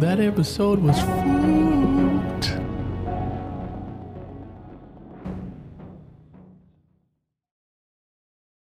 That 0.00 0.20
episode 0.20 0.80
was 0.80 1.00
food. 1.00 2.17